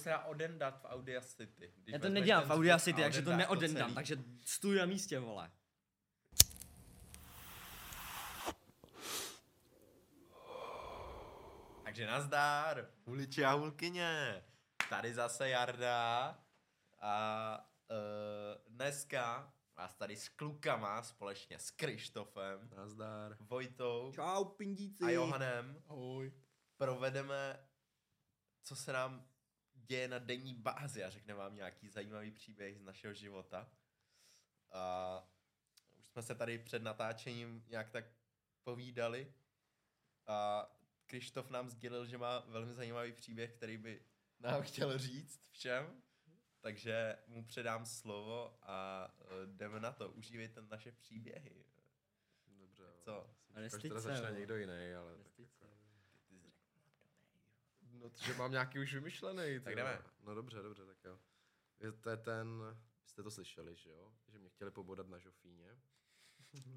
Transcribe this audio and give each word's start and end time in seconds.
se 0.00 0.08
dá 0.08 0.24
odendat 0.24 0.82
v 0.82 0.84
Audacity. 0.84 1.72
Když 1.76 1.92
Já 1.92 1.98
to 1.98 2.08
nedělám 2.08 2.48
v 2.48 2.50
Audacity, 2.50 3.02
takže 3.02 3.22
to 3.22 3.36
neodendám, 3.36 3.82
celý. 3.82 3.94
takže 3.94 4.16
stůj 4.44 4.76
na 4.76 4.86
místě, 4.86 5.18
vole. 5.18 5.50
Takže 11.84 12.06
nazdár, 12.06 12.90
uliči 13.04 13.44
a 13.44 13.52
hulkyně. 13.52 14.42
Tady 14.90 15.14
zase 15.14 15.48
Jarda 15.48 16.38
a 17.00 17.58
uh, 17.90 18.74
dneska 18.74 19.52
vás 19.76 19.94
tady 19.94 20.16
s 20.16 20.28
klukama 20.28 21.02
společně 21.02 21.58
s 21.58 21.70
Krištofem, 21.70 22.70
Nazdar. 22.76 23.36
Vojtou 23.40 24.12
Čau, 24.14 24.44
pindíci. 24.44 25.04
a 25.04 25.10
Johanem 25.10 25.82
Ahoj. 25.88 26.32
provedeme, 26.76 27.66
co 28.62 28.76
se 28.76 28.92
nám 28.92 29.26
děje 29.90 30.08
na 30.08 30.18
denní 30.18 30.54
bázi 30.54 31.04
a 31.04 31.10
řekneme 31.10 31.38
vám 31.38 31.54
nějaký 31.54 31.88
zajímavý 31.88 32.30
příběh 32.30 32.78
z 32.78 32.82
našeho 32.82 33.14
života. 33.14 33.72
A 34.70 34.82
už 35.98 36.08
jsme 36.08 36.22
se 36.22 36.34
tady 36.34 36.58
před 36.58 36.82
natáčením 36.82 37.64
nějak 37.68 37.90
tak 37.90 38.04
povídali 38.64 39.34
a 40.26 40.70
Krištof 41.06 41.50
nám 41.50 41.68
sdělil, 41.68 42.06
že 42.06 42.18
má 42.18 42.38
velmi 42.38 42.74
zajímavý 42.74 43.12
příběh, 43.12 43.52
který 43.56 43.76
by 43.76 44.02
nám 44.40 44.62
chtěl 44.68 44.98
říct 44.98 45.40
všem. 45.50 46.02
Takže 46.60 47.18
mu 47.26 47.44
předám 47.44 47.86
slovo 47.86 48.58
a 48.62 49.08
eh, 49.20 49.46
jdeme 49.46 49.80
na 49.80 49.92
to. 49.92 50.10
Užívejte 50.10 50.60
naše 50.60 50.92
příběhy. 50.92 51.64
Dobře. 52.46 52.82
jo. 52.82 52.94
Co? 53.00 53.30
Nestiď 53.54 53.82
teda 53.82 54.00
se, 54.00 54.08
začne 54.08 54.30
někdo 54.38 54.56
jiný, 54.56 54.94
ale 54.98 55.16
tak 55.16 55.24
Nestiď 55.24 55.48
jako, 55.60 55.74
Ty 56.28 57.86
jsi 57.86 57.89
řekl, 57.89 57.89
no, 58.00 58.10
že 58.14 58.34
mám 58.34 58.50
nějaký 58.50 58.78
už 58.78 58.94
vymyšlený. 58.94 59.60
Tak 59.60 59.76
jdeme. 59.76 59.98
No 60.22 60.34
dobře, 60.34 60.62
dobře, 60.62 60.86
tak 60.86 60.96
jo. 61.04 61.18
Je 61.80 61.92
to 61.92 62.10
je 62.10 62.16
ten, 62.16 62.48
jste 63.04 63.22
to 63.22 63.30
slyšeli, 63.30 63.76
že 63.76 63.90
jo? 63.90 64.12
Že 64.28 64.38
mě 64.38 64.48
chtěli 64.48 64.70
pobodat 64.70 65.08
na 65.08 65.18
žofíně. 65.18 65.78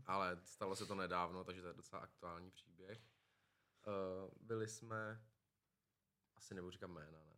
ale 0.05 0.39
stalo 0.43 0.75
se 0.75 0.85
to 0.85 0.95
nedávno, 0.95 1.43
takže 1.43 1.61
to 1.61 1.67
je 1.67 1.73
docela 1.73 2.01
aktuální 2.01 2.51
příběh. 2.51 3.01
Uh, 3.87 3.93
byli 4.41 4.67
jsme, 4.67 5.21
asi 6.35 6.55
nebudu 6.55 6.71
říkat 6.71 6.87
jména, 6.87 7.11
ne? 7.25 7.33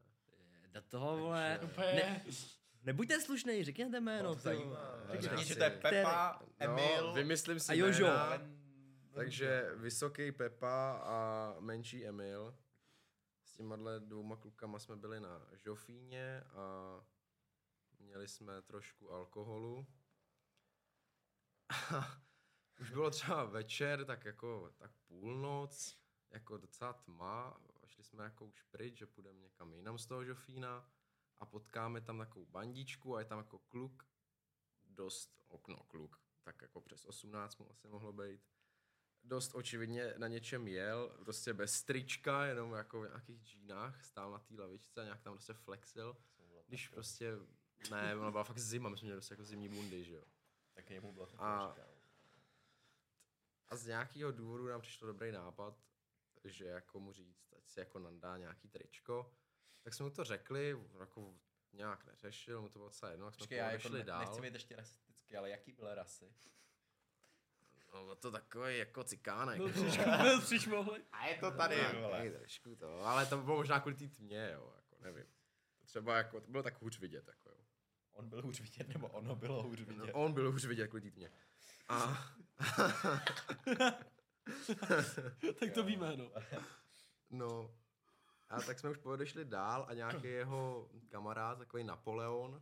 Do 0.72 0.81
toho, 0.81 1.17
vole. 1.17 1.59
Ne, 1.77 2.25
nebuďte 2.83 3.22
slušnej, 3.22 3.64
řekněte 3.64 3.99
jméno. 3.99 4.36
Řekněte 4.36 5.44
že 5.44 5.55
to 5.55 5.64
je 5.64 5.70
Pepa, 5.70 6.42
Emil 6.59 7.08
No, 7.08 7.14
vymyslím 7.14 7.59
si 7.59 7.72
a 7.72 7.75
Jožo. 7.75 8.05
jména. 8.05 8.42
Takže 9.14 9.72
vysoký 9.75 10.31
Pepa 10.31 10.92
a 11.03 11.55
menší 11.59 12.05
Emil. 12.05 12.58
Těma 13.56 13.75
dvouma 14.00 14.36
klukama 14.36 14.80
jsme 14.80 14.95
byli 14.95 15.20
na 15.20 15.48
Žofíně 15.53 16.42
a 16.42 17.00
měli 18.00 18.28
jsme 18.28 18.61
trošku 18.61 19.11
alkoholu. 19.11 19.88
Už 22.81 22.92
bylo 22.92 23.11
třeba 23.11 23.44
večer, 23.44 24.06
tak 24.06 24.26
jako 24.26 24.73
tak 24.78 24.92
půlnoc, 25.08 25.98
jako 26.30 26.58
docela 26.58 26.94
tma. 26.94 27.48
A 27.83 27.88
šli 27.88 28.03
jsme 28.03 28.23
jako 28.23 28.45
už 28.45 28.61
pryč, 28.61 28.98
že 28.98 29.06
půjdeme 29.06 29.39
někam 29.39 29.73
jinam 29.73 29.98
z 29.98 30.06
toho 30.06 30.26
Žofína 30.26 30.89
a 31.38 31.45
potkáme 31.45 32.02
tam 32.02 32.17
takovou 32.17 32.45
bandičku 32.45 33.16
a 33.16 33.20
je 33.20 33.26
tam 33.26 33.38
jako 33.38 33.59
kluk, 33.59 34.08
dost, 34.86 35.44
okno 35.48 35.83
kluk, 35.83 36.22
tak 36.44 36.61
jako 36.61 36.81
přes 36.81 37.06
18 37.06 37.58
mu 37.58 37.72
asi 37.72 37.88
mohlo 37.88 38.14
být 38.14 38.42
dost 39.25 39.55
očividně 39.55 40.13
na 40.17 40.27
něčem 40.27 40.67
jel, 40.67 41.09
prostě 41.23 41.53
bez 41.53 41.83
trička, 41.83 42.45
jenom 42.45 42.73
jako 42.73 43.01
v 43.01 43.07
nějakých 43.07 43.41
džínách, 43.43 44.05
stál 44.05 44.31
na 44.31 44.39
té 44.39 44.55
lavičce 44.61 45.01
a 45.01 45.03
nějak 45.03 45.21
tam 45.21 45.33
prostě 45.33 45.53
flexil, 45.53 46.17
když 46.67 46.87
prostě, 46.87 47.31
ne, 47.91 48.15
ono 48.15 48.31
byla 48.31 48.43
fakt 48.43 48.57
zima, 48.57 48.89
my 48.89 48.97
jsme 48.97 49.05
měli 49.05 49.17
prostě 49.17 49.33
jako 49.33 49.43
zimní 49.43 49.69
bundy, 49.69 50.03
že 50.03 50.15
jo. 50.15 50.23
Tak 50.73 50.89
jemu 50.89 51.13
bylo 51.13 51.25
to 51.25 51.43
A-. 51.43 51.75
A 53.69 53.75
z 53.75 53.85
nějakého 53.85 54.31
důvodu 54.31 54.67
nám 54.67 54.81
přišel 54.81 55.08
dobrý 55.08 55.31
nápad, 55.31 55.83
že 56.43 56.65
jako 56.65 56.99
mu 56.99 57.14
říct, 57.14 57.53
ať 57.58 57.67
si 57.67 57.80
jako 57.80 57.99
nandá 57.99 58.37
nějaký 58.37 58.69
tričko, 58.69 59.33
tak 59.81 59.93
jsme 59.93 60.03
mu 60.03 60.09
to 60.11 60.23
řekli, 60.23 60.80
jako 60.99 61.33
nějak 61.73 62.05
neřešil, 62.05 62.61
mu 62.61 62.69
to 62.69 62.80
bylo 62.80 62.89
docela 62.89 63.11
jedno, 63.11 63.25
tak 63.25 63.35
jsme 63.35 63.39
Počkej, 63.43 63.58
já 63.58 63.71
jako 63.71 63.89
ne, 63.89 64.03
dál. 64.03 64.19
nechci 64.19 64.41
být 64.41 64.53
ještě 64.53 64.75
rasistický, 64.75 65.37
ale 65.37 65.49
jaký 65.49 65.71
byl 65.71 65.95
rasy? 65.95 66.33
No, 67.95 68.04
bylo 68.04 68.16
to 68.16 68.32
takový 68.32 68.78
jako 68.78 69.04
cikánek. 69.04 69.58
Byl 69.58 69.67
no. 69.67 69.73
příš- 69.73 69.98
Byl 70.22 70.42
příšmohlý. 70.42 71.02
A 71.11 71.26
je 71.28 71.38
to 71.38 71.52
tady, 71.52 71.76
Takový 71.82 72.32
trošku 72.32 72.76
to, 72.76 73.02
ale 73.06 73.26
to 73.26 73.38
bylo 73.38 73.58
možná 73.58 73.80
kvůli 73.80 73.95
té 73.95 74.08
tmě, 74.08 74.50
jo, 74.54 74.73
jako 74.76 74.95
nevím. 75.04 75.26
Třeba 75.86 76.17
jako, 76.17 76.42
to 76.42 76.52
bylo 76.52 76.64
tak 76.64 76.82
hůř 76.82 77.00
vidět, 77.00 77.28
jako 77.28 77.50
jo. 77.50 77.56
On 78.11 78.30
byl 78.30 78.42
hůř 78.42 78.60
vidět, 78.61 78.88
nebo 78.88 79.08
ono 79.08 79.36
bylo 79.36 79.64
hůř 79.64 79.80
No, 79.80 79.86
vidět? 79.86 80.11
on 80.14 80.33
byl 80.33 80.52
hůř 80.52 80.66
vidět 80.66 80.88
kvůli 80.88 81.02
té 81.02 81.11
tmě. 81.11 81.32
A, 81.89 82.28
tak 85.60 85.72
to 85.73 85.83
víme, 85.83 86.17
no. 86.17 86.32
no, 87.30 87.76
a 88.50 88.62
tak 88.62 88.80
jsme 88.80 88.89
už 88.89 88.98
odešli 88.98 89.45
dál 89.45 89.86
a 89.89 89.94
nějaký 89.94 90.27
jeho 90.27 90.89
kamarád, 91.10 91.58
takový 91.58 91.83
Napoleon, 91.83 92.62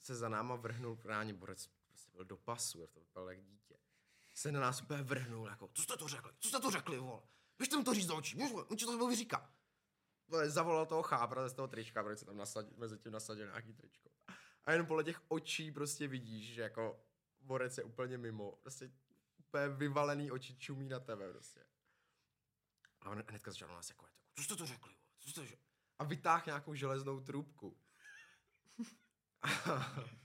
se 0.00 0.14
za 0.14 0.28
náma 0.28 0.56
vrhnul, 0.56 0.96
právě 0.96 1.34
borec 1.34 1.66
prostě 1.86 2.10
byl 2.14 2.24
do 2.24 2.36
pasu, 2.36 2.86
to 2.86 3.00
vypadalo 3.00 3.30
jak 3.30 3.42
dítě. 3.44 3.74
Se 4.34 4.52
na 4.52 4.60
nás 4.60 4.82
úplně 4.82 5.02
vrhnul, 5.02 5.48
jako, 5.48 5.70
co 5.74 5.82
jste 5.82 5.96
to 5.96 6.08
řekli, 6.08 6.32
co 6.38 6.48
jste 6.48 6.60
to 6.60 6.70
řekli, 6.70 6.98
vole, 6.98 7.22
běžte 7.58 7.76
mu 7.76 7.84
to 7.84 7.94
říct 7.94 8.06
do 8.06 8.16
očí, 8.16 8.36
běž, 8.36 8.52
on 8.52 8.98
to 8.98 9.06
vyříká. 9.06 9.52
Vole, 10.28 10.50
Zavolal 10.50 10.86
toho 10.86 11.02
chápra 11.02 11.48
z 11.48 11.54
toho 11.54 11.68
trička, 11.68 12.02
protože 12.02 12.16
se 12.16 12.24
tam 12.24 12.36
nasadil, 12.36 12.72
mezi 12.76 12.98
tím 12.98 13.12
nasadil 13.12 13.46
nějaký 13.46 13.72
tričko. 13.74 14.10
A 14.64 14.72
jen 14.72 14.86
podle 14.86 15.04
těch 15.04 15.20
očí 15.28 15.72
prostě 15.72 16.08
vidíš, 16.08 16.54
že 16.54 16.62
jako 16.62 17.04
borec 17.40 17.78
je 17.78 17.84
úplně 17.84 18.18
mimo. 18.18 18.52
Prostě 18.52 18.92
úplně 19.38 19.68
vyvalený 19.68 20.30
oči 20.30 20.56
čumí 20.56 20.88
na 20.88 21.00
tebe 21.00 21.32
prostě. 21.32 21.60
A 23.00 23.10
on 23.10 23.22
hnedka 23.28 23.50
začal 23.50 23.68
na 23.68 23.74
nás 23.74 23.88
jako, 23.88 24.06
jako 24.06 24.18
co 24.34 24.42
jste 24.42 24.56
to 24.56 24.66
řekli, 24.66 24.90
vole? 24.90 25.02
co 25.18 25.30
jste 25.30 25.46
řekli? 25.46 25.66
A 25.98 26.04
vytáhl 26.04 26.42
nějakou 26.46 26.74
železnou 26.74 27.20
trubku. 27.20 27.78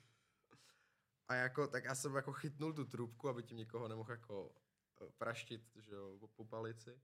a 1.28 1.36
jako, 1.36 1.68
tak 1.68 1.84
já 1.84 1.96
jsem 1.96 2.16
jako 2.16 2.34
chytnul 2.34 2.74
tu 2.74 2.86
trubku, 2.86 3.30
aby 3.30 3.44
tím 3.44 3.58
nikoho 3.58 3.88
nemohl 3.88 4.12
jako 4.12 4.56
eh, 5.02 5.10
praštit, 5.18 5.62
že 5.76 5.96
jo, 5.96 6.20
po, 6.36 6.46
palici. 6.46 7.02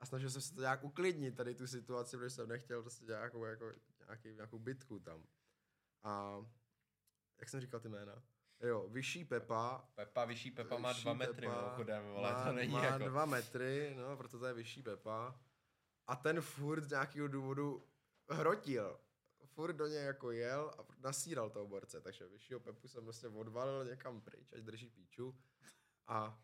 A 0.00 0.06
snažil 0.06 0.30
jsem 0.30 0.42
se 0.42 0.54
to 0.54 0.60
nějak 0.60 0.84
uklidnit, 0.84 1.36
tady 1.36 1.54
tu 1.54 1.66
situaci, 1.66 2.16
protože 2.16 2.30
jsem 2.30 2.48
nechtěl 2.48 2.82
prostě 2.82 3.04
nějakou, 3.04 3.44
jako, 3.44 3.72
nějaký, 4.06 4.34
nějakou 4.34 4.58
bitku 4.58 4.98
tam. 4.98 5.24
A 6.02 6.36
jak 7.40 7.48
jsem 7.48 7.60
říkal 7.60 7.80
ty 7.80 7.88
jména? 7.88 8.22
Jo, 8.60 8.88
vyšší 8.88 9.24
Pepa. 9.24 9.88
Pepa, 9.94 10.24
vyšší 10.24 10.50
Pepa 10.50 10.78
má 10.78 10.88
vyšší 10.88 11.04
dva 11.04 11.12
metry, 11.12 11.46
Pepa 11.46 11.62
mimochodem, 11.62 12.04
ale 12.16 12.32
má, 12.32 12.44
to 12.44 12.52
není 12.52 12.72
má 12.72 12.84
jako... 12.84 13.04
dva 13.04 13.26
metry, 13.26 13.94
no, 13.98 14.16
proto 14.16 14.38
to 14.38 14.46
je 14.46 14.54
vyšší 14.54 14.82
Pepa. 14.82 15.40
A 16.06 16.16
ten 16.16 16.40
furt 16.40 16.82
z 16.82 16.90
nějakého 16.90 17.28
důvodu 17.28 17.86
hrotil. 18.28 19.00
Furt 19.46 19.72
do 19.72 19.86
něj 19.86 20.04
jako 20.04 20.30
jel 20.30 20.74
a 20.78 20.86
nasíral 21.00 21.50
toho 21.50 21.66
borce, 21.66 22.00
takže 22.00 22.26
vyššího 22.26 22.60
Pepu 22.60 22.88
jsem 22.88 23.04
prostě 23.04 23.28
odvalil 23.28 23.84
někam 23.84 24.20
pryč, 24.20 24.52
ať 24.52 24.60
drží 24.60 24.90
píču. 24.90 25.38
A 26.06 26.42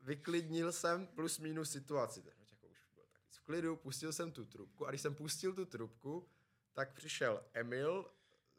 vyklidnil 0.00 0.72
jsem 0.72 1.06
plus 1.06 1.38
minus 1.38 1.70
situaci. 1.70 2.22
Takže 2.22 2.42
jako 2.50 2.66
už 2.66 2.78
byl 2.94 3.04
tak 3.12 3.22
víc 3.24 3.36
v 3.36 3.44
klidu, 3.44 3.76
pustil 3.76 4.12
jsem 4.12 4.32
tu 4.32 4.44
trubku 4.44 4.86
a 4.86 4.90
když 4.90 5.00
jsem 5.00 5.14
pustil 5.14 5.54
tu 5.54 5.64
trubku, 5.64 6.30
tak 6.72 6.94
přišel 6.94 7.44
Emil 7.52 8.12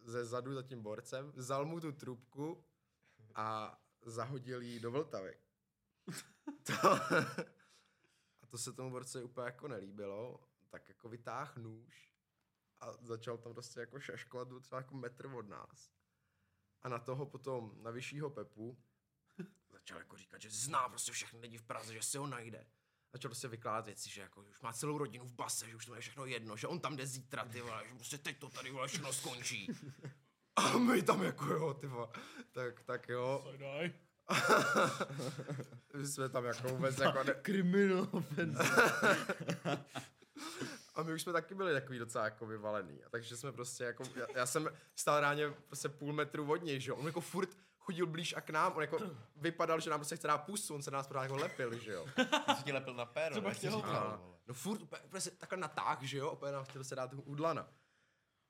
ze 0.04 0.26
zadu 0.26 0.54
za 0.54 0.64
tím 0.64 0.84
borcem, 0.84 1.32
vzal 1.36 1.66
mu 1.66 1.80
tu 1.80 1.92
trubku 1.92 2.66
a 3.36 3.80
zahodil 4.02 4.62
ji 4.62 4.80
do 4.80 4.92
Vltavy. 4.92 5.38
To, 6.64 6.90
a 8.42 8.48
to 8.48 8.58
se 8.58 8.74
tomu 8.74 8.90
borci 8.90 9.24
úplně 9.24 9.46
jako 9.46 9.68
nelíbilo, 9.68 10.50
tak 10.70 10.90
jako 10.90 11.10
vytáh 11.10 11.58
nůž 11.58 12.09
a 12.82 12.94
začal 13.02 13.38
tam 13.38 13.54
prostě 13.54 13.80
jako 13.80 14.00
šaškovat, 14.00 14.48
byl 14.48 14.60
třeba 14.60 14.82
jako 14.82 14.96
metr 14.96 15.26
od 15.26 15.50
nás. 15.50 15.92
A 16.82 16.90
na 16.90 17.00
toho 17.00 17.26
potom, 17.26 17.74
na 17.84 17.92
vyššího 17.92 18.30
Pepu, 18.30 18.78
začal 19.72 19.98
jako 19.98 20.18
říkat, 20.18 20.42
že 20.42 20.50
zná 20.50 20.90
prostě 20.90 21.12
všechny 21.12 21.40
lidi 21.40 21.58
v 21.58 21.64
Praze, 21.64 21.94
že 21.94 22.02
si 22.02 22.18
ho 22.18 22.28
najde. 22.28 22.66
Začal 23.14 23.30
prostě 23.30 23.48
vykládat 23.48 23.86
věci, 23.86 24.10
že 24.10 24.22
jako 24.22 24.44
že 24.44 24.50
už 24.50 24.62
má 24.62 24.74
celou 24.74 24.98
rodinu 24.98 25.26
v 25.26 25.34
base, 25.34 25.70
že 25.70 25.76
už 25.76 25.86
to 25.86 25.96
je 25.96 26.02
všechno 26.02 26.26
jedno, 26.26 26.58
že 26.58 26.68
on 26.68 26.80
tam 26.80 26.96
jde 26.96 27.08
zítra, 27.08 27.46
ty 27.46 27.62
vole, 27.62 27.84
že 27.88 27.96
prostě 27.96 28.18
teď 28.18 28.40
to 28.40 28.50
tady 28.50 28.72
vole 28.72 28.88
všechno 28.88 29.14
skončí. 29.14 29.72
A 30.56 30.78
my 30.78 31.02
tam 31.02 31.24
jako 31.24 31.46
jo, 31.46 31.74
ty 31.74 31.88
vole. 31.88 32.08
Tak, 32.52 32.82
tak 32.82 33.10
jo. 33.10 33.54
my 35.98 36.08
jsme 36.08 36.30
tam 36.30 36.46
jako 36.46 36.68
vůbec 36.68 36.98
jako 36.98 37.24
ne... 37.24 37.36
Criminal 37.42 38.08
offense. 38.12 38.64
A 41.00 41.04
my 41.04 41.14
už 41.14 41.22
jsme 41.22 41.34
taky 41.34 41.56
byli 41.56 41.74
takový 41.74 42.00
docela 42.00 42.24
jako 42.26 42.46
vyvalený. 42.46 43.04
A 43.04 43.10
takže 43.10 43.38
jsme 43.38 43.52
prostě 43.52 43.84
jako, 43.84 44.04
já, 44.16 44.26
já 44.36 44.46
jsem 44.46 44.70
stál 44.96 45.20
ráně 45.20 45.54
prostě 45.68 45.90
půl 45.90 46.14
metru 46.14 46.52
od 46.52 46.64
něj, 46.64 46.80
že 46.80 46.92
jo. 46.92 46.96
On 46.96 47.06
jako 47.06 47.22
furt 47.22 47.50
chodil 47.78 48.06
blíž 48.06 48.34
a 48.38 48.42
k 48.42 48.50
nám, 48.50 48.74
on 48.76 48.82
jako 48.82 49.00
vypadal, 49.36 49.80
že 49.80 49.90
nám 49.90 50.00
prostě 50.00 50.16
chce 50.16 50.28
dát 50.28 50.38
pusu, 50.38 50.76
on 50.76 50.82
se 50.82 50.92
na 50.92 50.98
nás 50.98 51.08
pořád 51.08 51.24
jako 51.24 51.36
lepil, 51.36 51.78
že 51.80 51.92
jo. 51.92 52.06
Ty 52.46 52.56
jsi 52.58 52.64
ti 52.64 52.72
lepil 52.72 52.94
na 52.94 53.06
péro, 53.06 53.32
Třeba 53.32 53.50
chtěl. 53.52 53.72
no 54.48 54.54
furt 54.54 54.82
úplně, 54.82 55.02
úplně 55.02 55.22
se 55.22 55.32
takhle 55.32 55.58
natáh, 55.58 56.02
že 56.02 56.18
jo, 56.18 56.32
úplně 56.32 56.52
nám 56.52 56.64
chtěl 56.66 56.84
se 56.84 56.96
dát 56.96 57.14
udlana. 57.14 57.68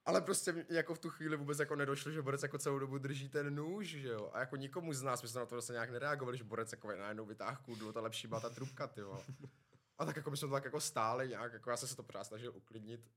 Ale 0.05 0.21
prostě 0.21 0.51
mě 0.51 0.65
jako 0.69 0.95
v 0.95 0.99
tu 0.99 1.09
chvíli 1.09 1.37
vůbec 1.37 1.59
jako 1.59 1.75
nedošlo, 1.75 2.11
že 2.11 2.21
Borec 2.21 2.43
jako 2.43 2.57
celou 2.57 2.79
dobu 2.79 2.97
drží 2.97 3.29
ten 3.29 3.55
nůž, 3.55 3.87
že 3.87 4.07
jo. 4.09 4.29
A 4.33 4.39
jako 4.39 4.55
nikomu 4.55 4.93
z 4.93 5.01
nás, 5.01 5.21
my 5.21 5.27
jsme 5.27 5.39
na 5.39 5.45
to 5.45 5.55
vlastně 5.55 5.73
nějak 5.73 5.89
nereagovali, 5.89 6.37
že 6.37 6.43
Borec 6.43 6.71
jako 6.71 6.87
najednou 6.95 7.25
vytáhl 7.25 7.57
kudlu, 7.65 7.91
to 7.91 8.01
lepší 8.01 8.27
byla 8.27 8.39
ta 8.39 8.49
trubka, 8.49 8.87
ty 8.87 9.01
vole. 9.01 9.23
A 9.99 10.05
tak 10.05 10.15
jako 10.15 10.31
my 10.31 10.37
jsme 10.37 10.47
to 10.47 10.53
tak 10.53 10.65
jako 10.65 10.79
stáli 10.81 11.29
nějak, 11.29 11.53
jako 11.53 11.69
já 11.69 11.77
jsem 11.77 11.89
se 11.89 11.95
to 11.95 12.03
pořád 12.03 12.23
snažil 12.23 12.53
uklidnit. 12.55 13.11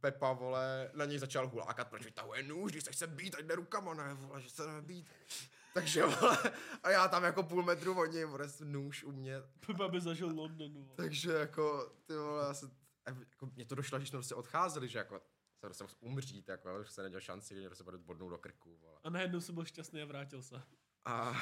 Pepa, 0.00 0.32
vole, 0.32 0.90
na 0.94 1.04
něj 1.04 1.18
začal 1.18 1.48
hulákat, 1.48 1.88
proč 1.88 2.04
vytahuje 2.04 2.42
nůž, 2.42 2.72
když 2.72 2.84
se 2.84 2.92
chce 2.92 3.06
být, 3.06 3.34
ať 3.34 3.44
jde 3.44 3.54
rukama, 3.54 3.94
ne, 3.94 4.14
vole, 4.14 4.40
že 4.40 4.50
se 4.50 4.62
být. 4.80 5.06
Takže, 5.74 6.04
vole, 6.04 6.38
a 6.82 6.90
já 6.90 7.08
tam 7.08 7.24
jako 7.24 7.42
půl 7.42 7.62
metru 7.62 8.00
od 8.00 8.04
něj, 8.04 8.24
vole, 8.24 8.48
nůž 8.64 9.04
u 9.04 9.12
mě, 9.12 9.36
Pepa 9.66 9.88
by 9.88 10.00
zažil 10.00 10.28
London, 10.28 10.72
vole. 10.72 10.96
takže 10.96 11.32
jako, 11.32 11.92
ty 12.06 12.16
vole, 12.16 12.46
já 12.46 12.54
se, 12.54 12.70
jako, 13.06 13.46
mě 13.54 13.64
to 13.64 13.74
došlo, 13.74 13.98
když 13.98 14.08
jsme 14.08 14.18
prostě 14.18 14.34
odcházeli, 14.34 14.88
že 14.88 14.98
jako, 14.98 15.20
se 15.60 15.66
prostě 15.66 15.84
mohl 15.84 15.94
umřít, 16.00 16.48
jako, 16.48 16.84
že 16.84 16.90
se 16.90 17.02
neděl 17.02 17.20
šanci, 17.20 17.62
že 17.62 17.68
prostě 17.68 17.84
bude 17.84 17.98
bodnout 17.98 18.30
do 18.30 18.38
krku, 18.38 18.76
vole. 18.76 19.00
A 19.04 19.10
najednou 19.10 19.40
jsem 19.40 19.54
byl 19.54 19.64
šťastný 19.64 20.02
a 20.02 20.04
vrátil 20.04 20.42
se. 20.42 20.62
A 21.04 21.32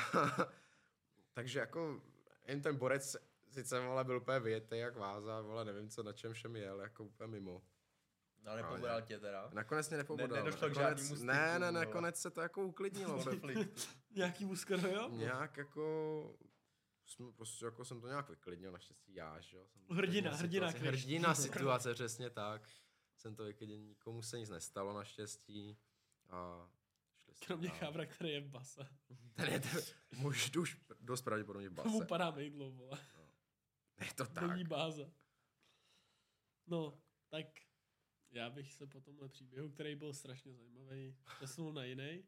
takže 1.33 1.59
jako 1.59 2.03
jen 2.47 2.63
ten 2.63 2.77
borec 2.77 3.17
sice 3.51 3.81
vole 3.81 4.05
byl 4.05 4.17
úplně 4.17 4.41
vyjetý 4.41 4.77
jak 4.79 4.97
váza, 4.97 5.41
vole 5.41 5.65
nevím 5.65 5.89
co 5.91 6.03
na 6.03 6.13
čem 6.13 6.33
všem 6.33 6.57
jel, 6.57 6.81
jako 6.81 7.05
úplně 7.05 7.27
mimo. 7.31 7.63
No, 8.43 8.57
nepobral 8.57 9.03
tě 9.03 9.19
teda. 9.19 9.51
Nakonec 9.53 9.89
mě 9.89 9.99
nepobodal. 9.99 10.29
Ne- 10.37 10.43
nedošlo 10.45 10.69
k 10.71 10.75
žádnému 10.75 11.09
styku, 11.09 11.25
Ne, 11.25 11.59
ne, 11.59 11.73
nakonec 11.73 12.21
se 12.21 12.31
to 12.31 12.41
jako 12.41 12.63
uklidnilo. 12.67 13.25
Nějaký 14.11 14.45
muskar, 14.45 14.79
jo? 14.87 15.09
nějak 15.13 15.57
jako 15.57 16.37
jsme 17.07 17.33
prostě 17.33 17.65
jako 17.65 17.85
jsem 17.85 18.01
to 18.01 18.09
nějak 18.09 18.29
vyklidnil, 18.29 18.73
naštěstí 18.73 19.15
já, 19.15 19.41
že 19.41 19.57
jo. 19.57 19.67
Jsem 19.69 19.97
Hrdina, 19.97 20.31
hrdina 20.35 20.67
situaci. 20.71 20.89
Kriš. 20.89 21.03
Hrdina 21.05 21.35
situace, 21.45 21.95
přesně 21.95 22.31
tak. 22.31 22.63
Jsem 23.17 23.35
to 23.37 23.45
vyklidnil, 23.45 23.79
nikomu 23.79 24.23
se 24.23 24.39
nic 24.39 24.51
nestalo 24.51 24.93
naštěstí. 24.93 25.79
A 26.31 26.69
šli 27.17 27.35
jsme 27.35 27.47
Kromě 27.47 27.69
dál. 27.69 27.77
chábra, 27.79 28.07
který 28.07 28.31
je 28.33 28.41
v 28.41 28.49
base. 28.49 28.89
Ten 29.35 29.49
je 29.53 29.61
ten, 29.61 29.81
muž 30.17 30.57
už 30.57 30.79
dost 31.01 31.23
pravděpodobně 31.23 31.69
v 31.69 31.75
Tomu 31.75 31.99
base. 31.99 32.09
padá 32.09 32.31
mejdlo, 32.31 32.71
vole. 32.71 32.99
Je 34.05 34.15
to 34.15 34.27
tak. 34.27 34.49
Denní 34.49 34.65
báze. 34.65 35.13
No, 36.67 37.03
tak 37.29 37.47
já 38.31 38.51
bych 38.51 38.73
se 38.73 38.87
po 38.87 39.01
tomhle 39.01 39.29
příběhu, 39.29 39.71
který 39.71 39.95
byl 39.95 40.13
strašně 40.13 40.55
zajímavý, 40.55 41.17
přesunul 41.37 41.73
na 41.73 41.85
jiný. 41.85 42.25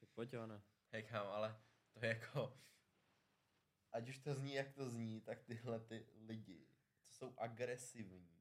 Tak 0.00 0.08
pojď, 0.08 0.32
Johana. 0.32 0.62
Hej, 0.92 1.02
kam, 1.02 1.26
ale 1.26 1.60
to 1.92 2.04
je 2.04 2.08
jako... 2.08 2.58
Ať 3.92 4.08
už 4.08 4.18
to 4.18 4.34
zní, 4.34 4.54
jak 4.54 4.72
to 4.72 4.90
zní, 4.90 5.20
tak 5.20 5.42
tyhle 5.42 5.80
ty 5.80 6.06
lidi, 6.26 6.66
co 7.02 7.12
jsou 7.12 7.34
agresivní, 7.36 8.34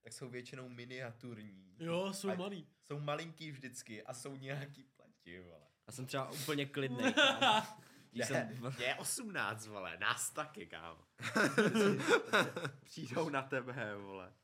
tak 0.00 0.12
jsou 0.12 0.28
většinou 0.28 0.68
miniaturní. 0.68 1.76
Jo, 1.78 2.12
jsou 2.12 2.36
malý. 2.36 2.68
Jsou 2.82 3.00
malinký 3.00 3.50
vždycky 3.50 4.02
a 4.02 4.14
jsou 4.14 4.36
nějaký 4.36 4.84
pleti, 4.84 5.40
vole. 5.40 5.66
Já 5.86 5.92
jsem 5.92 6.06
třeba 6.06 6.30
úplně 6.30 6.66
klidný. 6.66 7.04
Když 8.12 8.26
jsem, 8.26 8.48
Mě 8.76 8.84
je 8.84 8.94
18, 8.94 9.66
vole, 9.66 9.98
nás 9.98 10.30
taky, 10.30 10.66
kámo. 10.66 11.04
Přijdou 12.84 13.28
na 13.28 13.42
tebe, 13.42 13.96
vole. 13.96 14.34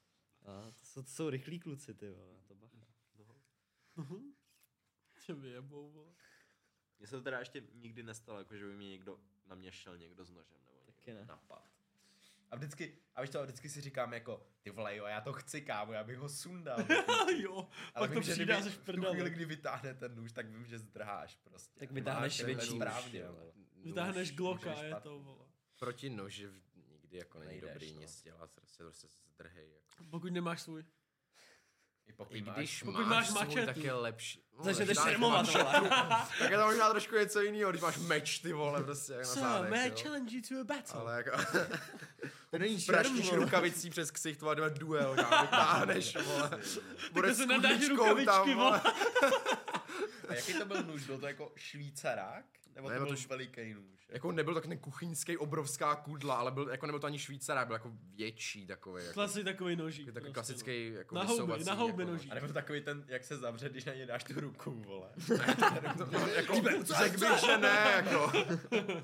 a, 0.43 0.71
to, 0.71 0.87
jsou, 0.87 1.03
to 1.03 1.09
jsou 1.09 1.31
rychlí 1.31 1.61
kluci, 1.61 1.95
ty 1.95 2.11
vole. 2.11 2.41
To 2.47 2.55
bacha. 2.55 2.77
Tě 5.27 5.35
vyjebou, 5.35 5.91
vole. 5.91 6.13
Mně 6.99 7.07
se 7.07 7.17
to 7.17 7.23
teda 7.23 7.39
ještě 7.39 7.63
nikdy 7.75 8.03
nestalo, 8.03 8.39
jako 8.39 8.57
že 8.57 8.67
by 8.67 8.77
mě 8.77 8.89
někdo 8.89 9.19
na 9.47 9.55
mě 9.55 9.73
šel 9.73 9.99
někdo 9.99 10.25
s 10.25 10.31
nožem, 10.31 10.59
nebo 10.65 10.79
někdo. 10.79 10.93
Taky 10.93 11.13
ne. 11.13 11.25
Napad. 11.25 11.78
A 12.51 12.57
vždycky, 12.57 12.99
a 13.15 13.21
víš 13.23 13.31
to, 13.31 13.43
vždycky 13.43 13.69
si 13.69 13.81
říkám 13.81 14.13
jako, 14.13 14.47
ty 14.63 14.71
vole, 14.71 14.97
jo, 14.97 15.05
já 15.05 15.21
to 15.21 15.33
chci, 15.33 15.63
kámo, 15.63 15.93
já 15.93 16.05
bych 16.05 16.19
ho 16.19 16.29
sundal. 16.29 16.79
jo, 17.39 17.69
Ale 17.95 18.09
pak 18.09 18.11
vím, 18.11 18.23
to 18.23 18.27
že 18.27 18.33
přijde 18.33 18.63
jsi 18.63 18.71
v 18.71 18.79
v 18.79 18.93
tu 18.93 19.03
chvíli, 19.03 19.31
kdy 19.31 19.45
vytáhne 19.45 19.95
ten 19.95 20.15
nůž, 20.15 20.33
tak 20.33 20.47
vím, 20.47 20.67
že 20.67 20.79
zdrháš 20.79 21.37
prostě. 21.37 21.81
Tak 21.81 21.91
vytáhneš 21.91 22.45
větší 22.45 22.71
správně. 22.71 23.25
Vytáhneš 23.77 24.35
Glocka 24.35 24.73
a 24.73 24.75
nůž 24.75 24.83
je 24.83 24.95
to, 24.95 25.19
vole. 25.19 25.45
Proti 25.79 26.11
noži 26.11 26.49
nikdy 27.09 27.19
jako 27.19 27.39
není 27.39 27.51
Nejdeš, 27.51 27.71
dobrý 27.71 27.95
no. 27.95 28.01
nic 28.01 28.23
dělat, 28.23 28.51
prostě, 28.51 28.85
prostě 28.85 29.09
zdrhej. 29.09 29.71
Jako. 29.73 30.05
Pokud 30.11 30.33
nemáš 30.33 30.63
svůj. 30.63 30.85
I 32.09 32.13
pokud 32.13 32.35
I 32.37 32.43
máš 32.43 32.57
když 32.57 32.83
Pokud 32.83 32.99
máš, 33.01 33.09
máš 33.09 33.27
svůj, 33.29 33.39
mačetu. 33.39 33.67
tak 33.67 33.77
je 33.77 33.93
lepší. 33.93 34.43
No, 34.59 34.65
máš 34.65 35.03
šermovat. 35.03 35.47
Tak 36.39 36.51
je 36.51 36.57
to 36.59 36.65
možná 36.65 36.91
trošku 36.91 37.15
něco 37.17 37.41
jiného, 37.41 37.71
když 37.71 37.83
máš 37.83 37.97
meč, 37.97 38.39
ty 38.39 38.53
vole, 38.53 38.83
prostě 38.85 39.13
jak 39.13 39.21
na 39.23 39.27
So, 39.27 39.41
zádech, 39.41 39.71
may 39.71 39.87
I 39.87 39.89
jo. 39.91 39.95
challenge 40.03 40.37
you 40.37 40.43
to 40.49 40.61
a 40.61 40.65
battle? 40.65 41.01
Ale 41.01 41.17
jako... 41.17 41.31
To 42.51 42.59
není 42.59 42.79
Praštíš 42.83 43.25
šerm, 43.25 43.37
vole. 43.37 43.45
rukavicí 43.45 43.91
přes 43.91 44.11
ksicht, 44.11 44.41
vole, 44.41 44.55
jdeme 44.57 44.71
duel, 44.71 45.15
kámo, 45.17 45.43
vytáhneš, 45.43 46.17
vole. 46.25 46.51
Bude 47.13 47.35
se 47.35 47.47
nadáš 47.47 47.73
kudličkou 47.73 47.97
rukavičky, 47.97 48.55
vole. 48.55 48.81
A 50.29 50.35
jaký 50.35 50.55
to 50.55 50.65
byl 50.65 50.83
nůž? 50.83 51.03
Byl 51.03 51.19
to 51.19 51.27
jako 51.27 51.53
švýcarák? 51.57 52.45
Nebo 52.79 52.89
Ne, 52.89 52.95
to 52.95 52.99
byl 53.01 53.07
byl 53.07 53.17
to 53.17 53.21
š- 53.21 53.29
veliký 53.29 53.75
nůž? 53.75 54.09
Jako 54.09 54.33
nebyl 54.33 54.55
tak 54.55 54.67
ten 54.67 54.79
kuchyňský 54.79 55.37
obrovská 55.37 55.95
kudla, 55.97 56.35
ale 56.35 56.51
byl, 56.51 56.69
jako 56.69 56.87
nebyl 56.87 57.01
to 57.01 57.07
ani 57.07 57.19
švýcarák, 57.19 57.67
byl 57.67 57.75
jako 57.77 57.93
větší 58.17 58.67
takový. 58.67 59.03
Jako, 59.03 59.15
Klasi 59.15 59.45
takový 59.45 59.77
nožík. 59.77 60.07
takový 60.07 60.33
prostě, 60.33 60.53
klasický 60.53 60.93
jako 60.93 61.15
Na 61.15 61.23
houby, 61.23 61.65
na 61.65 61.73
houby 61.75 62.03
jako, 62.03 62.13
nožík. 62.13 62.33
A 62.33 62.35
nebo 62.35 62.49
takový 62.49 62.81
ten, 62.81 63.05
jak 63.09 63.25
se 63.25 63.37
zavře, 63.37 63.69
když 63.69 63.85
na 63.85 63.95
něj 63.95 64.07
dáš 64.07 64.25
tu 64.25 64.41
ruku, 64.41 64.71
vole. 64.87 65.09
No, 66.13 66.29
jako, 66.29 66.55
řekl 66.99 67.19
bych, 67.21 67.41
že 67.47 67.59
ne, 67.59 67.93
jako, 67.97 68.33
no. 68.73 69.03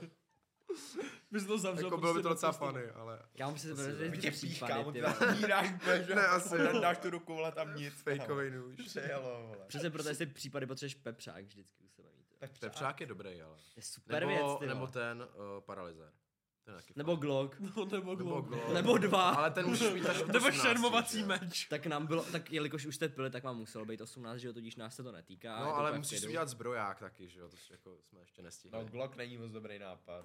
Bys 1.30 1.46
to 1.46 1.58
zavřel 1.58 1.84
jako 1.86 1.96
bylo 1.98 2.14
by 2.14 2.22
prostě 2.22 2.22
to 2.22 2.28
do 2.28 2.34
docela 2.34 2.52
funny, 2.52 2.90
ale 2.90 3.18
to 3.38 3.44
Asi 3.44 3.68
bude 3.74 4.04
jo. 4.04 4.10
By 4.10 4.16
ty 4.16 4.22
tě 4.22 4.30
píchá, 4.30 4.66
tam 4.68 4.92
dáš 4.92 5.66
že? 6.06 6.14
Ne, 6.14 6.26
asi 6.26 6.56
dáš 6.80 6.98
tu 6.98 7.10
ruku, 7.10 7.34
vole, 7.34 7.52
tam 7.52 7.74
nic. 7.76 7.94
fejkový 8.02 8.50
nůž. 8.50 8.76
Přejelo, 8.86 9.42
vole. 9.46 9.66
Přesně 9.66 9.90
proto, 9.90 10.08
jestli 10.08 10.26
případy 10.26 10.66
potřebuješ 10.66 10.94
pepřák 10.94 11.44
vždycky 11.44 11.84
u 11.84 11.88
sebe 11.88 12.08
jo. 12.50 12.58
Pepřák 12.61 13.00
je 13.00 13.06
dobrý, 13.06 13.43
ale. 13.43 13.58
Je 13.76 13.82
super 13.82 14.20
Nebo, 14.26 14.32
věc, 14.32 14.58
ty 14.58 14.67
nebo 14.67 14.87
ten 14.87 15.23
uh, 15.23 15.61
paralyzer. 15.61 16.12
Nebo. 16.96 17.16
Glock. 17.16 17.56
No, 17.61 17.84
nebo 17.84 17.96
Nebo 17.96 18.14
glob. 18.14 18.46
Glock. 18.46 18.72
Nebo 18.72 18.99
dva. 18.99 19.31
Ale 19.31 19.50
ten 19.50 19.70
mít 19.70 20.06
až 20.06 20.19
Nebo 20.26 20.46
18, 20.46 20.62
šermovací 20.62 21.22
meč. 21.22 21.66
Tak 21.69 21.87
nám 21.87 22.06
bylo, 22.06 22.22
tak 22.22 22.52
jelikož 22.52 22.87
už 22.87 22.94
jste 22.94 23.08
pili, 23.08 23.31
tak 23.31 23.44
vám 23.44 23.56
muselo 23.56 23.84
být 23.84 24.00
18, 24.00 24.38
že 24.38 24.46
jo, 24.46 24.52
tudíž 24.52 24.76
nás 24.76 24.96
se 24.96 25.02
to 25.02 25.12
netýká. 25.12 25.61
No, 25.61 25.66
to 25.66 25.76
ale 25.76 25.99
musíš 25.99 26.20
si 26.20 26.28
udělat 26.28 26.49
zbroják 26.49 26.99
taky, 27.00 27.28
že 27.28 27.40
jo, 27.40 27.49
to 27.49 27.56
jako 27.70 27.96
jsme 28.08 28.20
ještě 28.20 28.43
nestihli. 28.43 28.78
No, 28.78 28.84
Glock 28.84 29.16
není 29.16 29.38
moc 29.38 29.50
dobrý 29.50 29.78
nápad. 29.78 30.25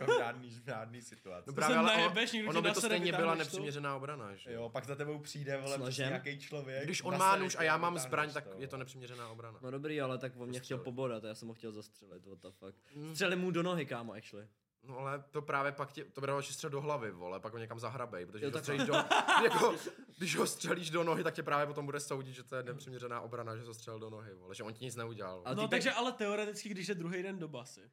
Jako 0.00 0.12
žádný, 0.18 0.50
v 0.50 0.64
žádný 0.64 1.02
situaci. 1.02 1.44
No 1.46 1.52
To 1.52 1.56
právě, 1.56 1.76
ale 1.76 1.96
najebeš, 1.96 2.32
ono, 2.32 2.36
někdo 2.38 2.50
ono 2.50 2.62
by 2.62 2.72
to 2.72 2.80
stejně 2.80 3.12
byla 3.12 3.34
nepřiměřená 3.34 3.96
obrana, 3.96 4.34
že 4.34 4.52
Jo, 4.52 4.68
pak 4.68 4.84
za 4.84 4.96
tebou 4.96 5.18
přijde, 5.18 5.56
vole, 5.56 5.90
nějaký 5.98 6.38
člověk. 6.38 6.84
Když 6.84 7.02
on 7.02 7.18
má 7.18 7.36
nůž 7.36 7.56
a 7.56 7.62
já 7.62 7.76
mám 7.76 7.98
zbraň, 7.98 8.32
tak 8.32 8.44
je 8.58 8.68
to 8.68 8.76
nepřiměřená 8.76 9.28
obrana. 9.28 9.58
No 9.62 9.70
dobrý, 9.70 10.00
ale 10.00 10.18
tak 10.18 10.32
on 10.36 10.48
mě 10.48 10.60
chtěl 10.60 10.76
Zastřelit. 10.78 10.84
pobodat, 10.84 11.24
a 11.24 11.28
já 11.28 11.34
jsem 11.34 11.48
ho 11.48 11.54
chtěl 11.54 11.72
zastřelit, 11.72 12.26
what 12.26 12.38
the 12.42 12.48
fuck. 12.50 12.76
Mm. 12.94 13.14
Střeli 13.14 13.36
mu 13.36 13.50
do 13.50 13.62
nohy, 13.62 13.86
kámo, 13.86 14.12
actually. 14.12 14.48
No 14.82 14.98
ale 14.98 15.24
to 15.30 15.42
právě 15.42 15.72
pak 15.72 15.92
tě, 15.92 16.04
to 16.04 16.20
bude 16.20 16.32
další 16.32 16.52
střel 16.52 16.70
do 16.70 16.80
hlavy, 16.80 17.10
vole, 17.10 17.40
pak 17.40 17.52
ho 17.52 17.58
někam 17.58 17.78
zahrabej, 17.80 18.26
protože 18.26 18.44
Jo, 18.44 18.50
když 18.50 18.80
ho, 18.80 18.86
do, 18.86 18.92
jako, 19.44 19.76
když 20.18 20.36
ho 20.36 20.46
střelíš 20.46 20.90
do 20.90 21.04
nohy, 21.04 21.24
tak 21.24 21.34
tě 21.34 21.42
právě 21.42 21.66
potom 21.66 21.86
bude 21.86 22.00
soudit, 22.00 22.32
že 22.34 22.42
to 22.42 22.56
je 22.56 22.62
nepřiměřená 22.62 23.20
obrana, 23.20 23.56
že 23.56 23.62
ho 23.64 23.74
střelil 23.74 23.98
do 24.00 24.10
nohy, 24.10 24.34
vole, 24.34 24.54
že 24.54 24.62
on 24.62 24.72
ti 24.74 24.84
nic 24.84 24.96
neudělal. 24.96 25.42
No, 25.46 25.54
týpek- 25.54 25.68
takže 25.68 25.92
ale 25.92 26.12
teoreticky, 26.12 26.68
když 26.68 26.88
je 26.88 26.94
druhý 26.94 27.22
den 27.22 27.38
do 27.38 27.48
basy. 27.48 27.90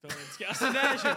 Teoreticky 0.00 0.46
asi 0.46 0.64
ne, 0.70 0.96
že? 1.02 1.16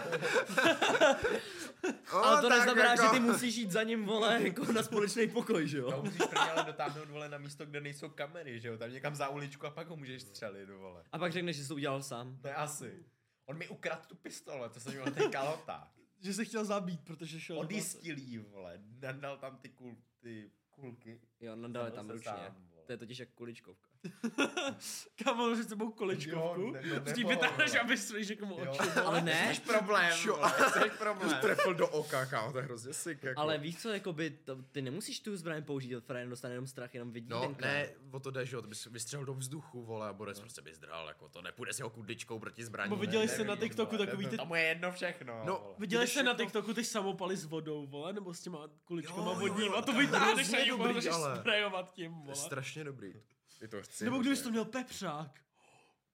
O, 2.12 2.16
Ale 2.16 2.40
to 2.42 2.48
neznamená, 2.48 2.90
jako- 2.90 3.02
že 3.02 3.10
ty 3.10 3.20
musíš 3.20 3.56
jít 3.56 3.70
za 3.70 3.82
ním, 3.82 4.04
vole, 4.04 4.38
jako 4.44 4.72
na 4.72 4.82
společný 4.82 5.28
pokoj, 5.28 5.68
že 5.68 5.78
jo? 5.78 6.02
musíš 6.04 6.18
prvně 6.18 6.50
ale 6.50 6.64
dotáhnout, 6.64 7.08
vole, 7.08 7.28
na 7.28 7.38
místo, 7.38 7.66
kde 7.66 7.80
nejsou 7.80 8.08
kamery, 8.08 8.60
že 8.60 8.68
jo? 8.68 8.78
Tam 8.78 8.92
někam 8.92 9.14
za 9.14 9.28
uličku 9.28 9.66
a 9.66 9.70
pak 9.70 9.88
ho 9.88 9.96
můžeš 9.96 10.22
střelit, 10.22 10.68
vole. 10.70 11.02
A 11.12 11.18
pak 11.18 11.32
řekneš, 11.32 11.56
že 11.56 11.62
jsi 11.62 11.68
to 11.68 11.74
udělal 11.74 12.02
sám. 12.02 12.38
To 12.42 12.48
je 12.48 12.54
asi. 12.54 13.04
On 13.48 13.56
mi 13.58 13.68
ukradl 13.68 14.02
tu 14.08 14.16
pistole, 14.16 14.68
to 14.68 14.80
jsem 14.80 14.92
měl 14.92 15.04
ten 15.04 15.30
kalota. 15.30 15.92
že 16.20 16.34
se 16.34 16.44
chtěl 16.44 16.64
zabít, 16.64 17.00
protože 17.04 17.40
šel. 17.40 17.58
Odjistil 17.58 18.18
jí, 18.18 18.38
vole. 18.38 18.80
Nadal 19.00 19.38
tam 19.38 19.56
ty, 19.56 19.68
kul, 19.68 19.96
ty 20.20 20.50
kulky. 20.70 21.20
Jo, 21.40 21.56
nadal 21.56 21.84
je 21.84 21.90
tam 21.90 22.10
ručně. 22.10 22.30
sám. 22.30 22.68
To 22.86 22.92
je 22.92 22.98
totiž 22.98 23.18
jak 23.18 23.28
kuličkovka. 23.28 23.87
Kámo, 25.24 25.54
že 25.54 25.62
s 25.62 25.66
tebou 25.66 25.90
kolečkovku. 25.90 26.60
No, 26.66 26.72
nebo, 26.72 27.28
vytáhneš, 27.28 27.74
aby 27.74 27.96
svíš 27.96 28.28
někomu 28.28 28.56
Jo. 28.64 28.70
oči. 28.72 28.90
Ale 28.90 29.20
ne, 29.20 29.54
Jsi 29.54 29.60
problém, 29.60 30.12
jsi 30.12 30.90
problém. 30.98 31.38
Trefil 31.40 31.74
do 31.74 31.88
oka, 31.88 32.26
kámo, 32.26 32.52
to 32.52 32.58
je 32.58 32.64
hrozně 32.64 32.92
sick, 32.92 33.22
jako. 33.22 33.40
ale 33.40 33.58
víš 33.58 33.82
co, 33.82 33.88
jakoby, 33.88 34.30
to, 34.30 34.56
ty 34.72 34.82
nemusíš 34.82 35.20
tu 35.20 35.36
zbraň 35.36 35.64
použít, 35.64 35.94
frajer 36.06 36.28
dostane 36.28 36.54
jenom 36.54 36.66
strach, 36.66 36.94
jenom 36.94 37.12
vidí 37.12 37.28
No, 37.30 37.40
ten 37.40 37.54
krám. 37.54 37.70
ne, 37.72 37.88
o 38.10 38.20
to 38.20 38.30
jde, 38.30 38.46
že 38.46 38.56
jo, 38.56 38.62
to 38.62 38.68
bys 38.68 38.86
vystřelil 38.86 39.26
do 39.26 39.34
vzduchu, 39.34 39.82
vole, 39.84 40.08
a 40.08 40.12
Borec 40.12 40.40
prostě 40.40 40.62
by 40.62 40.74
zdral, 40.74 41.08
jako 41.08 41.28
to 41.28 41.42
nepůjde 41.42 41.72
s 41.72 41.78
jeho 41.78 41.90
kudličkou 41.90 42.38
proti 42.38 42.64
zbraní. 42.64 42.90
Bo 42.90 42.96
viděli 42.96 43.28
jste 43.28 43.44
na 43.44 43.56
TikToku 43.56 43.96
vole, 43.96 44.06
takový 44.06 44.24
to- 44.24 44.30
ty- 44.30 44.36
Tomu 44.36 44.54
je 44.54 44.62
jedno 44.62 44.92
všechno, 44.92 45.42
No, 45.46 45.58
vole. 45.62 45.74
Viděli 45.78 46.06
jste 46.06 46.22
na 46.22 46.34
TikToku 46.34 46.74
ty 46.74 46.84
samopaly 46.84 47.36
s 47.36 47.44
vodou, 47.44 47.86
vole, 47.86 48.12
nebo 48.12 48.34
s 48.34 48.40
těma 48.40 48.68
kuličkama 48.84 49.22
Jo, 49.22 49.32
jo, 49.32 49.40
vodním 49.40 49.72
a 49.74 49.82
to 49.82 49.92
to 49.92 49.98
vytáhneš 49.98 50.52
a 51.08 51.14
ale- 51.14 51.36
sprayovat 51.40 51.92
tím, 51.92 52.12
To 52.12 52.18
je 52.18 52.24
vole. 52.24 52.36
strašně 52.36 52.84
dobrý. 52.84 53.14
Je 53.60 53.68
to 53.68 53.82
chci. 53.82 54.04
Nebo 54.04 54.18
když 54.18 54.40
to 54.40 54.50
měl 54.50 54.64
pepřák. 54.64 55.40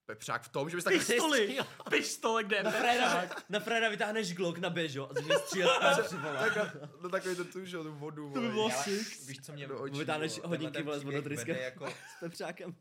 Pepřák 0.05 0.43
v 0.43 0.49
tom, 0.49 0.69
že 0.69 0.75
bys 0.77 0.83
taky 0.83 0.97
Pistoli! 0.97 1.59
Pistole, 1.89 2.43
kde 2.43 2.55
je 2.57 2.63
Na 2.63 2.71
Freda, 2.71 3.29
na 3.49 3.59
Freda 3.59 3.89
vytáhneš 3.89 4.33
Glock 4.33 4.57
na 4.57 4.69
bežo 4.69 5.09
a 5.11 5.13
začneš 5.13 5.37
střílet 5.37 5.69
na 5.81 5.97
přivolat. 6.03 6.53
tak 6.53 6.75
no 7.01 7.09
takový 7.09 7.35
to 7.35 7.45
tu, 7.45 7.65
že 7.65 7.75
jo, 7.77 7.83
tu 7.83 7.93
vodu. 7.95 8.33
To 8.33 8.41
by 8.41 8.47
vole. 8.47 8.53
bylo 8.53 8.83
sick. 8.83 9.27
víš, 9.27 9.41
co 9.45 9.53
mě 9.53 9.67
Do 9.67 9.79
očí, 9.81 9.99
Vytáhneš 9.99 10.35
vole. 10.37 10.47
hodinky 10.47 10.73
tenhle 10.73 10.83
vole 10.83 10.99
s 10.99 11.01
ten 11.01 11.07
příběh 11.09 11.23
vodotryskem 11.23 11.55
vede 11.55 11.65
jako 11.65 11.87
s 12.17 12.19
pepřákem. 12.19 12.75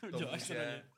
tomu, 0.00 0.18
Děláš 0.18 0.46
to 0.48 0.54
na 0.54 0.60
že 0.64 0.66
ně. 0.66 0.90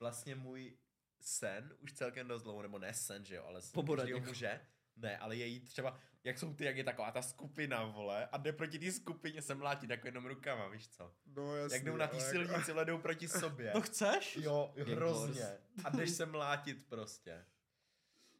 vlastně 0.00 0.34
můj 0.34 0.76
sen 1.20 1.74
už 1.80 1.92
celkem 1.92 2.28
dost 2.28 2.42
dlouho, 2.42 2.62
nebo 2.62 2.78
ne 2.78 2.94
sen, 2.94 3.24
že 3.24 3.34
jo, 3.34 3.44
ale 3.46 3.62
sen 3.62 3.70
Pobodat 3.74 4.02
každého 4.02 4.18
někoho. 4.18 4.30
muže, 4.30 4.60
ne, 4.96 5.18
ale 5.18 5.36
její 5.36 5.60
třeba, 5.60 5.98
jak 6.24 6.38
jsou 6.38 6.54
ty, 6.54 6.64
jak 6.64 6.76
je 6.76 6.84
taková 6.84 7.10
ta 7.10 7.22
skupina, 7.22 7.84
vole, 7.86 8.26
a 8.26 8.36
jde 8.36 8.52
proti 8.52 8.78
té 8.78 8.92
skupině 8.92 9.42
se 9.42 9.54
mlátí 9.54 9.86
jako 9.90 10.06
jenom 10.08 10.26
rukama, 10.26 10.68
víš 10.68 10.88
co? 10.88 11.12
No 11.26 11.56
jasný, 11.56 11.74
Jak 11.76 11.84
jdou 11.84 11.96
na 11.96 12.06
té 12.06 12.16
ale 12.16 12.30
silnici, 12.30 12.72
ale 12.72 12.84
jdou 12.84 12.98
proti 12.98 13.28
sobě. 13.40 13.70
To 13.72 13.80
chceš? 13.80 14.36
Jo, 14.36 14.74
hrozně. 14.86 15.46
A 15.84 15.90
jdeš 15.90 16.10
se 16.10 16.26
mlátit 16.26 16.86
prostě. 16.88 17.44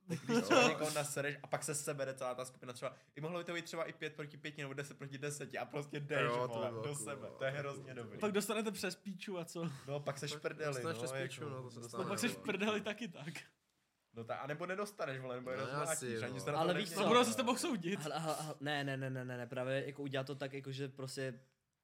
Když 0.26 0.42
třeba 0.42 0.68
někoho 0.68 0.90
nasereš 0.90 1.36
a 1.42 1.46
pak 1.46 1.64
se 1.64 1.74
sebere 1.74 2.14
celá 2.14 2.34
ta 2.34 2.44
skupina 2.44 2.72
třeba, 2.72 2.96
i 3.16 3.20
mohlo 3.20 3.38
by 3.38 3.44
to 3.44 3.54
být 3.54 3.64
třeba 3.64 3.84
i 3.84 3.92
5 3.92 4.14
proti 4.16 4.36
5 4.36 4.58
nebo 4.58 4.72
10 4.74 4.98
proti 4.98 5.18
10 5.18 5.50
a 5.60 5.64
prostě 5.64 6.00
jdeš, 6.00 6.20
Jo, 6.22 6.48
vole, 6.48 6.68
bylo 6.68 6.82
do 6.82 6.94
cool, 6.94 7.04
sebe. 7.04 7.22
no, 7.22 7.28
To 7.28 7.44
je 7.44 7.50
to 7.50 7.56
je 7.56 7.60
hrozně 7.60 7.94
dobrý. 7.94 8.18
Pak 8.18 8.32
dostanete 8.32 8.70
přes 8.72 8.96
píču 8.96 9.38
a 9.38 9.44
co? 9.44 9.70
No, 9.86 10.00
pak 10.00 10.18
seš 10.18 10.32
v 10.34 10.40
prdeli, 10.40 10.74
Dostaneš 10.74 10.96
no, 10.96 11.02
přes 11.02 11.12
jako, 11.12 11.24
píču, 11.28 11.48
no, 11.48 11.62
to 11.62 11.70
se 11.70 11.80
dostaneš- 11.80 11.88
stane, 11.88 12.04
No 12.04 12.08
pak 12.08 12.18
seš 12.18 12.34
prdeli 12.36 12.80
taky 12.80 13.08
tak. 13.08 13.34
No 14.14 14.24
ta, 14.24 14.34
a 14.36 14.46
nebo 14.46 14.66
nedostaneš, 14.66 15.20
vole, 15.20 15.34
nebo 15.36 15.50
je 15.50 15.56
No, 15.56 15.62
rozmlátíš, 15.64 15.92
asi, 15.92 16.24
ani 16.24 16.34
no. 16.34 16.40
se 16.40 16.46
na 16.46 16.52
to 16.52 16.58
Ale 16.58 16.74
víš 16.74 16.80
nemění. 16.90 16.94
co? 16.94 17.00
No 17.02 17.08
budou 17.08 17.24
se 17.24 17.32
s 17.32 17.36
tebou 17.36 17.56
soudit. 17.56 18.00
Hele, 18.00 18.22
ne, 18.60 18.84
ne, 18.84 18.96
ne, 18.96 19.10
ne, 19.10 19.24
ne, 19.24 19.36
ne, 19.38 19.46
právě 19.46 19.86
jako 19.86 20.02
udělat 20.02 20.26
to 20.26 20.34
tak, 20.34 20.52
jako 20.52 20.72
že 20.72 20.88
prostě 20.88 21.40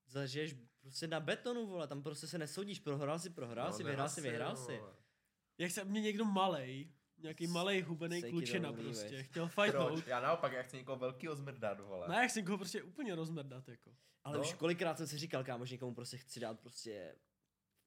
zažiješ 0.06 0.54
prostě 0.80 1.06
na 1.06 1.20
betonu, 1.20 1.66
vole, 1.66 1.87
tam 1.87 2.02
prostě 2.02 2.26
se 2.26 2.38
nesoudíš, 2.38 2.78
prohrál 2.80 3.18
si, 3.18 3.30
prohrál 3.30 3.66
No, 3.66 3.72
si, 3.76 3.84
ne, 3.84 3.90
vyhrál 3.90 4.08
si, 4.08 4.20
vyhrál 4.20 4.50
no, 4.50 4.56
si. 4.66 4.78
vole. 4.78 4.92
Jak 5.58 5.70
se 5.70 5.84
mě 5.84 6.00
někdo 6.00 6.25
malej, 6.25 6.92
nějaký 7.18 7.46
malej 7.46 7.82
hubený 7.82 8.22
klučina 8.22 8.72
prostě, 8.72 9.06
it. 9.18 9.26
chtěl 9.26 9.49
fightnout. 9.49 9.92
Proč? 9.92 10.06
Já 10.06 10.20
naopak, 10.20 10.52
já 10.52 10.62
chci 10.62 10.76
někoho 10.76 10.96
velkýho 10.99 11.34
zmrdat, 11.37 11.80
vole. 11.80 12.08
Ne, 12.08 12.16
jak 12.22 12.30
jsem 12.30 12.46
ho 12.46 12.56
prostě 12.58 12.82
úplně 12.82 13.14
rozmrdat, 13.14 13.68
jako. 13.68 13.90
Ale 14.25 14.37
No. 14.37 14.42
už 14.42 14.54
kolikrát 14.54 14.96
jsem 14.99 15.06
si 15.06 15.18
říkal, 15.18 15.44
kámo, 15.44 15.66
že 15.66 15.75
někomu 15.75 15.94
prostě 15.94 16.16
chci 16.18 16.40
dát 16.40 16.60
prostě, 16.60 17.14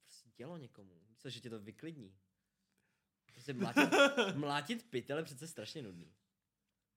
prostě 0.01 0.29
dělo 0.35 0.57
někomu. 0.57 0.99
Víš 1.07 1.17
co, 1.17 1.29
že 1.29 1.39
tě 1.39 1.49
to 1.49 1.59
vyklidní. 1.59 2.15
Prostě 3.33 3.53
mlátit, 3.53 3.89
mlátit 4.35 4.89
pytel 4.89 5.17
je 5.17 5.23
přece 5.23 5.47
strašně 5.47 5.81
nudný. 5.81 6.13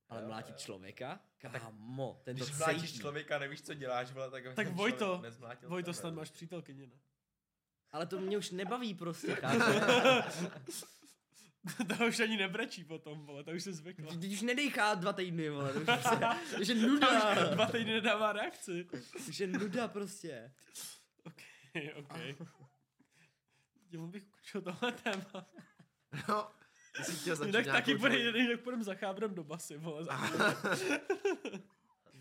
Ale 0.08 0.20
Jo, 0.22 0.26
mlátit 0.28 0.54
jo. 0.54 0.58
člověka, 0.58 1.20
kámo, 1.38 2.20
ten 2.24 2.36
to 2.36 2.44
Když 2.44 2.58
mlátíš 2.58 2.82
cítí. 2.90 2.98
člověka, 3.00 3.38
nevíš, 3.38 3.62
co 3.62 3.74
děláš, 3.74 4.12
vole, 4.12 4.30
tak 4.30 4.44
Tak 4.44 4.54
ten 4.66 4.74
Vojto, 4.74 5.22
Vojto, 5.66 5.92
snad 5.92 6.14
máš 6.14 6.30
přítelkyni, 6.30 6.86
ne? 6.86 6.92
Ale 7.90 8.06
to 8.06 8.20
mě 8.20 8.38
už 8.38 8.50
nebaví 8.50 8.94
prostě, 8.94 9.34
chápu. 9.40 9.60
to 11.98 12.06
už 12.06 12.20
ani 12.20 12.36
nebrečí 12.36 12.84
potom, 12.84 13.26
vole, 13.26 13.44
to 13.44 13.50
už 13.50 13.62
se 13.64 13.72
zvykla. 13.72 14.14
Teď 14.20 14.32
už 14.32 14.42
nedejchá 14.42 14.94
dva 14.94 15.12
týdny, 15.12 15.50
vole, 15.50 15.72
to 15.72 15.78
už, 15.80 15.84
prostě, 15.86 16.16
to 16.56 16.60
už 16.60 16.68
je 16.68 16.74
nuda. 16.74 17.34
Dva 17.54 17.66
týdny 17.66 17.92
nedává 17.92 18.32
reakci. 18.32 18.86
Už 19.28 19.40
je 19.40 19.46
nuda 19.46 19.88
prostě. 19.88 20.52
OK, 21.24 21.40
OK. 21.96 22.18
Dělal 23.88 24.06
bych 24.06 24.24
ukončil 24.26 24.62
tohle 24.62 24.92
téma. 24.92 25.46
No, 26.28 26.50
chtěl 27.20 27.36
začít 27.36 27.48
Jinak 27.48 27.66
taky 27.66 27.94
bude, 27.94 28.18
jinak 28.18 28.60
půjdeme 28.60 28.84
za 28.84 28.94
chábrem 28.94 29.34
do 29.34 29.44
basy, 29.44 29.76
vole. 29.76 30.06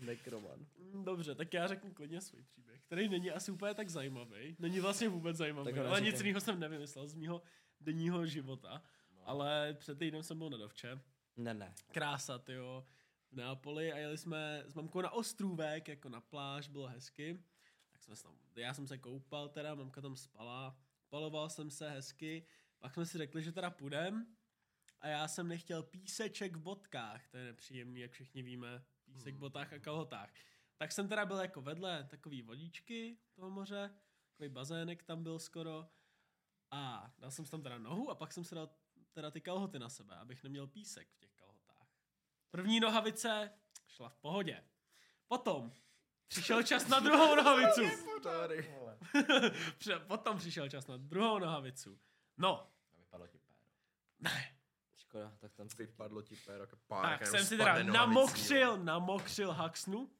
Nekroman. 0.00 0.66
Mm, 0.78 1.04
Dobře, 1.04 1.34
tak 1.34 1.54
já 1.54 1.66
řeknu 1.66 1.92
klidně 1.92 2.20
svůj 2.20 2.42
příběh, 2.42 2.80
který 2.82 3.08
není 3.08 3.30
asi 3.30 3.52
úplně 3.52 3.74
tak 3.74 3.88
zajímavý. 3.88 4.56
Není 4.58 4.80
vlastně 4.80 5.08
vůbec 5.08 5.36
zajímavý, 5.36 5.72
Tak 5.72 5.86
ale 5.86 6.00
nic 6.00 6.20
jiného 6.20 6.40
jsem 6.40 6.60
nevymyslel 6.60 7.08
z 7.08 7.14
mýho 7.14 7.42
denního 7.80 8.26
života. 8.26 8.82
Ale 9.24 9.74
před 9.74 9.98
týdnem 9.98 10.22
jsem 10.22 10.38
byl 10.38 10.50
na 10.50 10.58
dovče. 10.58 11.00
Ne, 11.36 11.54
ne. 11.54 11.74
Krása, 11.92 12.42
jo. 12.48 12.86
V 13.32 13.36
Neapoli 13.36 13.92
a 13.92 13.98
jeli 13.98 14.18
jsme 14.18 14.64
s 14.66 14.74
mamkou 14.74 15.00
na 15.00 15.10
ostrůvek, 15.10 15.88
jako 15.88 16.08
na 16.08 16.20
pláž, 16.20 16.68
bylo 16.68 16.86
hezky. 16.86 17.38
Tak 17.92 18.02
jsme 18.02 18.16
se 18.16 18.22
tam, 18.22 18.38
já 18.56 18.74
jsem 18.74 18.86
se 18.86 18.98
koupal 18.98 19.48
teda, 19.48 19.74
mamka 19.74 20.00
tam 20.00 20.16
spala, 20.16 20.76
paloval 21.08 21.50
jsem 21.50 21.70
se 21.70 21.90
hezky, 21.90 22.46
pak 22.78 22.94
jsme 22.94 23.06
si 23.06 23.18
řekli, 23.18 23.42
že 23.42 23.52
teda 23.52 23.70
půjdem 23.70 24.36
a 25.00 25.08
já 25.08 25.28
jsem 25.28 25.48
nechtěl 25.48 25.82
píseček 25.82 26.56
v 26.56 26.60
botkách, 26.60 27.28
to 27.28 27.36
je 27.36 27.44
nepříjemný, 27.44 28.00
jak 28.00 28.12
všichni 28.12 28.42
víme, 28.42 28.84
písek 29.04 29.34
v 29.34 29.38
botách 29.38 29.72
a 29.72 29.78
kalhotách. 29.78 30.30
Tak 30.76 30.92
jsem 30.92 31.08
teda 31.08 31.26
byl 31.26 31.36
jako 31.36 31.62
vedle 31.62 32.04
takový 32.04 32.42
vodičky 32.42 33.18
toho 33.34 33.50
moře, 33.50 33.94
takový 34.30 34.48
bazének 34.48 35.02
tam 35.02 35.22
byl 35.22 35.38
skoro 35.38 35.88
a 36.70 37.12
dal 37.18 37.30
jsem 37.30 37.44
si 37.44 37.50
tam 37.50 37.62
teda 37.62 37.78
nohu 37.78 38.10
a 38.10 38.14
pak 38.14 38.32
jsem 38.32 38.44
si 38.44 38.54
dal 38.54 38.70
teda 39.12 39.30
ty 39.30 39.40
kalhoty 39.40 39.78
na 39.78 39.88
sebe, 39.88 40.16
abych 40.16 40.42
neměl 40.42 40.66
písek 40.66 41.08
v 41.10 41.18
těch 41.18 41.32
kalhotách. 41.32 41.88
První 42.50 42.80
nohavice 42.80 43.52
šla 43.86 44.08
v 44.08 44.16
pohodě. 44.16 44.64
Potom 45.28 45.72
přišel 46.28 46.62
čas 46.62 46.88
na 46.88 47.00
druhou 47.00 47.34
nohavicu. 47.34 47.82
Potom 50.06 50.38
přišel 50.38 50.68
čas 50.68 50.86
na 50.86 50.96
druhou 50.96 51.38
nohavicu. 51.38 52.00
No, 52.36 52.72
A 52.94 52.96
vypadlo 52.98 53.26
ti 53.26 53.38
péro. 53.38 53.60
ne. 54.18 54.52
Škoda, 54.96 55.32
tak 55.38 55.54
tam 55.54 55.68
Vypadlo 55.78 56.22
ti 56.22 56.36
péro, 56.36 56.62
jako 56.62 56.76
pár. 56.76 57.18
Tak 57.18 57.26
jsem 57.26 57.44
si 57.44 57.56
teda 57.56 57.82
namokřil, 57.82 58.78
namokřil 58.78 59.52
haxnu. 59.52 60.10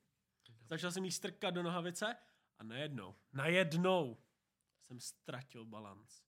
Začal 0.69 0.93
jsem 0.93 1.05
jí 1.05 1.13
strkat 1.13 1.55
do 1.55 1.63
nohavice 1.63 2.17
a 2.59 2.63
najednou, 2.65 3.15
najednou 3.33 4.19
jsem 4.83 5.01
ztratil 5.01 5.65
balanc. 5.65 6.21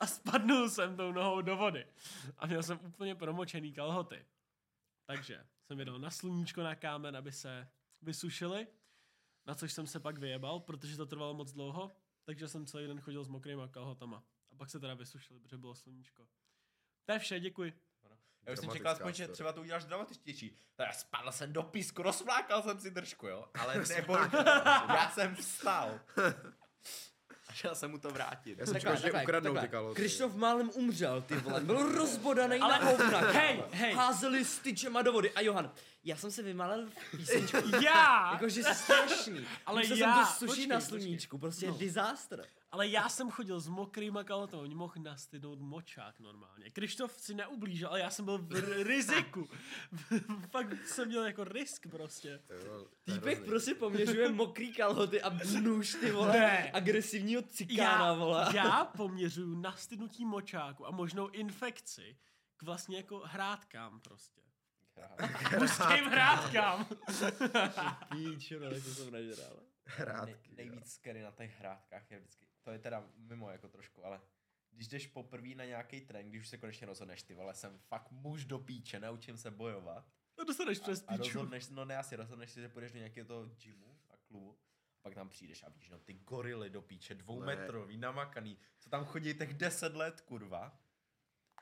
A 0.00 0.06
spadnul 0.06 0.70
jsem 0.70 0.96
tou 0.96 1.12
nohou 1.12 1.40
do 1.40 1.56
vody. 1.56 1.86
A 2.38 2.46
měl 2.46 2.62
jsem 2.62 2.80
úplně 2.86 3.14
promočený 3.14 3.72
kalhoty. 3.72 4.26
Takže 5.04 5.46
jsem 5.64 5.78
je 5.78 5.84
dal 5.84 5.98
na 5.98 6.10
sluníčko 6.10 6.62
na 6.62 6.74
kámen, 6.74 7.16
aby 7.16 7.32
se 7.32 7.68
vysušily. 8.02 8.66
Na 9.46 9.54
což 9.54 9.72
jsem 9.72 9.86
se 9.86 10.00
pak 10.00 10.18
vyjebal, 10.18 10.60
protože 10.60 10.96
to 10.96 11.06
trvalo 11.06 11.34
moc 11.34 11.52
dlouho. 11.52 11.92
Takže 12.24 12.48
jsem 12.48 12.66
celý 12.66 12.86
den 12.86 13.00
chodil 13.00 13.24
s 13.24 13.28
mokrýma 13.28 13.68
kalhotama. 13.68 14.24
Pak 14.58 14.70
se 14.70 14.80
teda 14.80 14.94
vysušily, 14.94 15.40
protože 15.40 15.56
bylo 15.56 15.74
sluníčko. 15.74 16.26
To 17.06 17.12
je 17.12 17.18
vše, 17.18 17.40
děkuji. 17.40 17.72
Já 18.46 18.52
už 18.52 18.58
jsem 18.58 18.70
čekal 18.70 18.92
aspoň, 18.92 19.14
že 19.14 19.28
třeba 19.28 19.52
to 19.52 19.60
uděláš 19.60 19.84
dramatičtější. 19.84 20.56
Tak 20.76 20.94
spadl 20.94 21.32
jsem 21.32 21.52
do 21.52 21.62
písku, 21.62 22.02
rozflákal 22.02 22.62
jsem 22.62 22.80
si 22.80 22.90
držku, 22.90 23.26
jo? 23.26 23.44
Ale 23.54 23.74
nebo 23.96 24.16
já 24.94 25.10
jsem 25.14 25.34
vstal. 25.36 26.00
A 27.48 27.52
šel 27.52 27.74
jsem 27.74 27.90
mu 27.90 27.98
to 27.98 28.10
vrátit. 28.10 28.58
Já 28.58 28.66
jsem 28.66 28.74
čekal, 28.80 28.96
že 28.96 29.12
ukradnou 29.12 29.56
ty 29.56 29.68
kalhoty. 29.68 29.96
Krištof 30.00 30.34
málem 30.34 30.70
umřel, 30.74 31.22
ty 31.22 31.36
vole. 31.36 31.60
Byl 31.60 31.92
rozbodaný 31.98 32.58
Ale- 32.60 32.78
na 32.78 32.84
hovna. 32.90 33.18
Hej, 33.32 33.64
hej. 33.70 33.94
Házeli 33.94 34.44
styčema 34.44 35.02
do 35.02 35.12
vody. 35.12 35.32
A 35.32 35.40
Johan, 35.40 35.72
já 36.04 36.16
jsem 36.16 36.30
se 36.30 36.42
vymalil 36.42 36.90
v 36.90 37.10
písničku. 37.16 37.56
Já! 37.84 38.32
Jakože 38.32 38.62
strašný. 38.64 39.46
Ale 39.66 39.80
Musel 39.80 39.96
já- 39.96 40.14
jsem 40.14 40.24
to 40.24 40.38
sušit 40.38 40.46
počkej, 40.46 40.66
na 40.66 40.80
sluníčku, 40.80 41.38
prostě 41.38 41.66
No. 41.66 41.74
disaster. 41.78 42.46
Ale 42.70 42.88
já 42.88 43.08
jsem 43.08 43.30
chodil 43.30 43.60
s 43.60 43.68
mokrýma 43.68 44.24
kalhotama, 44.24 44.62
oni 44.62 44.74
mohl 44.74 44.94
nastydnout 44.98 45.58
močák 45.60 46.20
normálně. 46.20 46.70
Krištof 46.70 47.12
si 47.12 47.34
neublížil, 47.34 47.88
ale 47.88 48.00
já 48.00 48.10
jsem 48.10 48.24
byl 48.24 48.38
v 48.38 48.52
r- 48.56 48.86
riziku. 48.86 49.48
Fakt 50.50 50.86
jsem 50.86 51.08
měl 51.08 51.24
jako 51.24 51.44
risk 51.44 51.86
prostě. 51.90 52.42
Týpek 53.04 53.44
prostě 53.44 53.74
poměřuje 53.74 54.28
mokrý 54.28 54.72
kalhoty 54.74 55.22
a 55.22 55.30
nůž, 55.60 55.94
ty 56.00 56.10
vole, 56.10 56.32
Ne. 56.32 56.70
agresivního 56.72 57.42
cikána, 57.42 58.06
Já, 58.06 58.12
vole. 58.12 58.46
já 58.54 58.84
poměřuju 58.84 59.60
nastydnutí 59.60 60.24
močáku 60.24 60.86
a 60.86 60.90
možnou 60.90 61.28
infekci 61.28 62.18
k 62.56 62.62
vlastně 62.62 62.96
jako 62.96 63.18
hrádkám 63.24 64.00
prostě. 64.00 64.40
Mužským 65.58 66.04
hrádkám. 66.04 66.86
Píčo, 68.12 68.54
no, 68.60 68.70
to 68.70 68.80
jsem 68.80 69.10
nežral. 69.12 69.56
Hrádky, 69.84 70.50
Nej, 70.56 70.66
nejvíc 70.68 70.92
scary 70.92 71.22
na 71.22 71.30
těch 71.30 71.58
hrádkách 71.58 72.10
je 72.10 72.18
vždycky, 72.18 72.46
to 72.62 72.70
je 72.70 72.78
teda 72.78 73.04
mimo 73.16 73.50
jako 73.50 73.68
trošku, 73.68 74.04
ale 74.04 74.20
když 74.70 74.88
jdeš 74.88 75.06
poprvé 75.06 75.54
na 75.54 75.64
nějaký 75.64 76.00
trénink, 76.00 76.32
když 76.34 76.42
už 76.42 76.48
se 76.48 76.58
konečně 76.58 76.86
rozhodneš, 76.86 77.22
ty 77.22 77.34
vole, 77.34 77.54
jsem 77.54 77.78
fakt 77.78 78.10
muž 78.10 78.44
do 78.44 78.58
píče, 78.58 79.00
naučím 79.00 79.36
se 79.36 79.50
bojovat. 79.50 80.12
To 80.34 80.44
dostaneš 80.44 80.78
přes 80.78 81.04
A 81.06 81.12
píču. 81.12 81.22
rozhodneš, 81.22 81.68
no 81.68 81.84
ne 81.84 81.96
asi, 81.96 82.16
rozhodneš 82.16 82.50
si, 82.50 82.60
že 82.60 82.68
půjdeš 82.68 82.92
do 82.92 82.98
nějakého 82.98 83.26
toho 83.26 83.46
gymu 83.46 83.98
a 84.10 84.16
klubu. 84.16 84.58
A 84.96 85.00
pak 85.02 85.14
tam 85.14 85.28
přijdeš 85.28 85.62
a 85.62 85.68
víš, 85.68 85.88
no 85.90 85.98
ty 85.98 86.12
gorily 86.14 86.70
do 86.70 86.82
píče, 86.82 87.14
dvoumetrový, 87.14 87.96
namakaný, 87.96 88.58
co 88.78 88.90
tam 88.90 89.04
chodí 89.04 89.34
těch 89.34 89.54
deset 89.54 89.94
let, 89.96 90.20
kurva. 90.20 90.80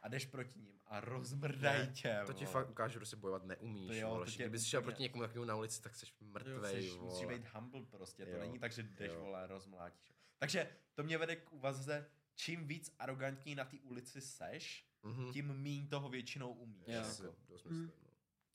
A 0.03 0.09
jdeš 0.09 0.27
proti 0.27 0.61
ním 0.61 0.81
a 0.87 1.01
rozmrdají 1.01 1.87
Ne, 1.87 1.93
tě, 1.93 2.21
To 2.27 2.33
ti 2.33 2.45
vole. 2.45 2.53
fakt 2.53 2.71
ukáže, 2.71 2.99
že 2.99 3.07
se 3.07 3.17
bojovat 3.17 3.45
neumíš. 3.45 3.87
To 3.87 3.95
jo, 3.95 4.09
vole. 4.09 4.25
to 4.27 4.31
tě 4.31 4.43
Kdybys 4.43 4.65
šel 4.65 4.81
úplně- 4.81 4.93
proti 4.93 5.03
někomu 5.03 5.23
takovému 5.25 5.45
na 5.45 5.57
ulici, 5.57 5.83
tak 5.83 5.95
jsi 5.95 6.07
Jo, 6.07 6.27
mrtvej. 6.27 6.79
Jseš, 6.87 6.97
musíš 6.99 7.25
vole. 7.25 7.39
být 7.39 7.49
humble 7.55 7.83
prostě, 7.91 8.25
to 8.25 8.31
Jo. 8.31 8.39
není 8.41 8.59
tak, 8.59 8.73
že 8.73 8.83
jdeš, 8.83 9.13
Jo. 9.13 9.21
vole, 9.21 9.47
rozmlátíš. 9.47 10.13
Takže 10.39 10.77
to 10.95 11.03
mě 11.03 11.19
vede 11.19 11.37
k 11.37 11.53
úvaze, 11.53 12.11
čím 12.35 12.67
víc 12.69 12.95
arrogantní 12.99 13.55
na 13.55 13.65
té 13.65 13.77
ulici 13.83 14.21
seš, 14.21 14.87
Mhm. 15.03 15.33
tím 15.33 15.55
míň 15.55 15.89
toho 15.89 16.09
většinou 16.09 16.53
umíš. 16.53 16.85
Jo. 16.89 17.01
Asi, 17.01 17.23
Jako. 17.23 17.37
dost 17.49 17.65
myslím, 17.65 17.87
no. 18.05 18.11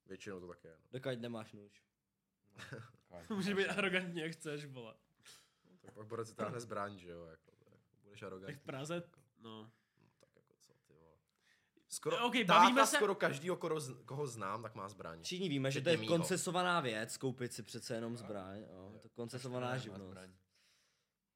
Většinou 0.06 0.40
to 0.40 0.48
tak 0.48 0.64
je. 0.64 0.72
No. 0.80 1.00
Dokud 1.00 1.22
nemáš 1.22 1.54
nůž. 1.54 1.84
Taková- 3.10 3.36
Může 3.36 3.56
být 3.56 3.68
arrogantní, 3.68 4.22
jak 4.22 4.32
chceš, 4.32 4.66
vole. 4.66 4.96
Tak 5.82 6.08
pak 6.08 6.26
si 6.28 6.36
táhne 6.36 6.60
zbraň, 6.60 6.98
že 6.98 7.10
jo. 7.10 7.26
Jako, 7.26 7.52
to 7.52 7.66
je- 7.70 7.78
budeš 8.04 8.20
Tak 8.20 8.28
arrogantní. 8.28 8.56
v 8.56 8.62
Praze, 8.64 9.04
no. 9.40 9.72
tak 10.20 10.30
Skoro, 11.90 12.26
Ok, 12.28 12.34
táta 12.48 12.60
bavíme 12.60 12.86
se- 12.88 12.96
skoro 12.96 13.16
každýho, 13.16 13.56
koho, 13.58 13.80
z- 13.80 14.04
koho 14.06 14.28
znám, 14.28 14.64
tak 14.64 14.76
má 14.76 14.90
zbraň. 14.90 15.24
Všichni 15.24 15.50
víme, 15.50 15.72
že 15.72 15.82
to 15.82 15.90
je 15.90 15.98
koncesovaná 16.08 16.80
věc, 16.80 17.18
koupit 17.18 17.54
si 17.54 17.64
přece 17.64 17.96
jenom 17.96 18.18
zbraň. 18.18 18.60
Jo. 18.70 18.92
Je 18.94 19.00
to 19.00 19.10
koncesovaná 19.10 19.78
živnost. 19.78 20.18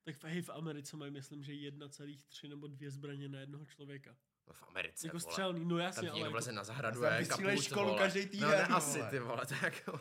Tak 0.05 0.23
hej, 0.23 0.41
v 0.41 0.49
Americe 0.49 0.97
mají, 0.97 1.11
myslím, 1.11 1.43
že 1.43 1.51
1,3 1.53 2.49
nebo 2.49 2.67
2 2.67 2.89
zbraně 2.89 3.29
na 3.29 3.39
jednoho 3.39 3.65
člověka. 3.65 4.15
No 4.47 4.53
v 4.53 4.63
Americe, 4.63 5.07
Jako 5.07 5.17
vole. 5.19 5.31
střelný, 5.31 5.65
no 5.65 5.69
Tam 5.77 5.79
jasně, 5.85 6.01
ti 6.01 6.07
ale 6.07 6.13
někdo 6.17 6.25
jako, 6.25 6.31
vleze 6.31 6.51
na 6.51 6.63
zahradu 6.63 7.01
Tam 7.01 7.09
a 7.09 7.13
je 7.13 7.19
vystřílej 7.19 7.55
kaput, 7.55 7.65
školu 7.65 7.85
vole. 7.87 7.99
každý 7.99 8.19
No 8.21 8.27
týden, 8.29 8.49
ne, 8.49 8.55
vole. 8.55 8.67
asi, 8.77 8.99
ty 9.09 9.19
vole, 9.19 9.45
to 9.45 9.53
je 9.53 9.59
jako... 9.63 9.99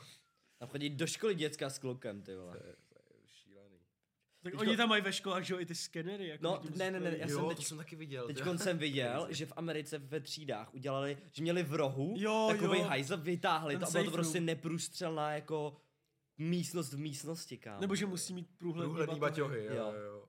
Tam 0.58 0.68
chodí 0.68 0.90
do 0.90 1.06
školy 1.06 1.34
děcka 1.34 1.70
s 1.70 1.78
klukem, 1.78 2.22
ty 2.22 2.34
vole. 2.36 2.58
To 2.58 2.66
je, 2.66 2.72
to 2.88 2.94
je 3.14 3.20
šílený. 3.26 3.78
tak 4.42 4.52
teďko- 4.52 4.60
oni 4.60 4.76
tam 4.76 4.88
mají 4.88 5.02
ve 5.02 5.12
školách, 5.12 5.42
že 5.44 5.54
jo, 5.54 5.60
i 5.60 5.66
ty 5.66 5.74
skenery. 5.74 6.28
Jako 6.28 6.44
No, 6.44 6.58
tím 6.62 6.72
ne, 6.78 6.90
ne, 6.90 7.00
ne, 7.00 7.16
já 7.18 7.26
jo, 7.28 7.36
jsem 7.36 7.48
to 7.48 7.54
teď- 7.54 7.66
jsem 7.66 7.78
taky 7.78 7.96
viděl. 7.96 8.26
Teď 8.26 8.42
ty- 8.42 8.58
jsem 8.58 8.78
viděl, 8.88 9.26
že 9.30 9.46
v 9.46 9.52
Americe 9.56 9.98
ve 9.98 10.20
třídách 10.20 10.74
udělali, 10.74 11.18
že 11.32 11.42
měli 11.42 11.62
v 11.62 11.74
rohu 11.74 12.14
Jo, 12.18 12.48
takový 12.52 12.78
jo. 12.78 12.84
hajzl, 12.84 13.16
vytáhli 13.16 13.74
Ten 13.74 13.80
to 13.80 13.86
a 13.86 13.90
bylo 13.90 14.04
to 14.04 14.10
safe 14.10 14.14
prostě 14.16 14.40
neprůstřelná 14.40 15.32
jako 15.32 15.76
místnost 16.38 16.92
v 16.92 16.98
místnosti, 16.98 17.58
kámo. 17.58 17.80
Nebo 17.80 17.94
že 17.96 18.06
musí 18.06 18.34
mít 18.34 18.48
průhledný, 18.58 18.90
Průhledný 18.94 19.20
baťohy, 19.20 19.64
jo, 19.64 19.74
Jo. 19.74 19.92
jo. 19.92 20.28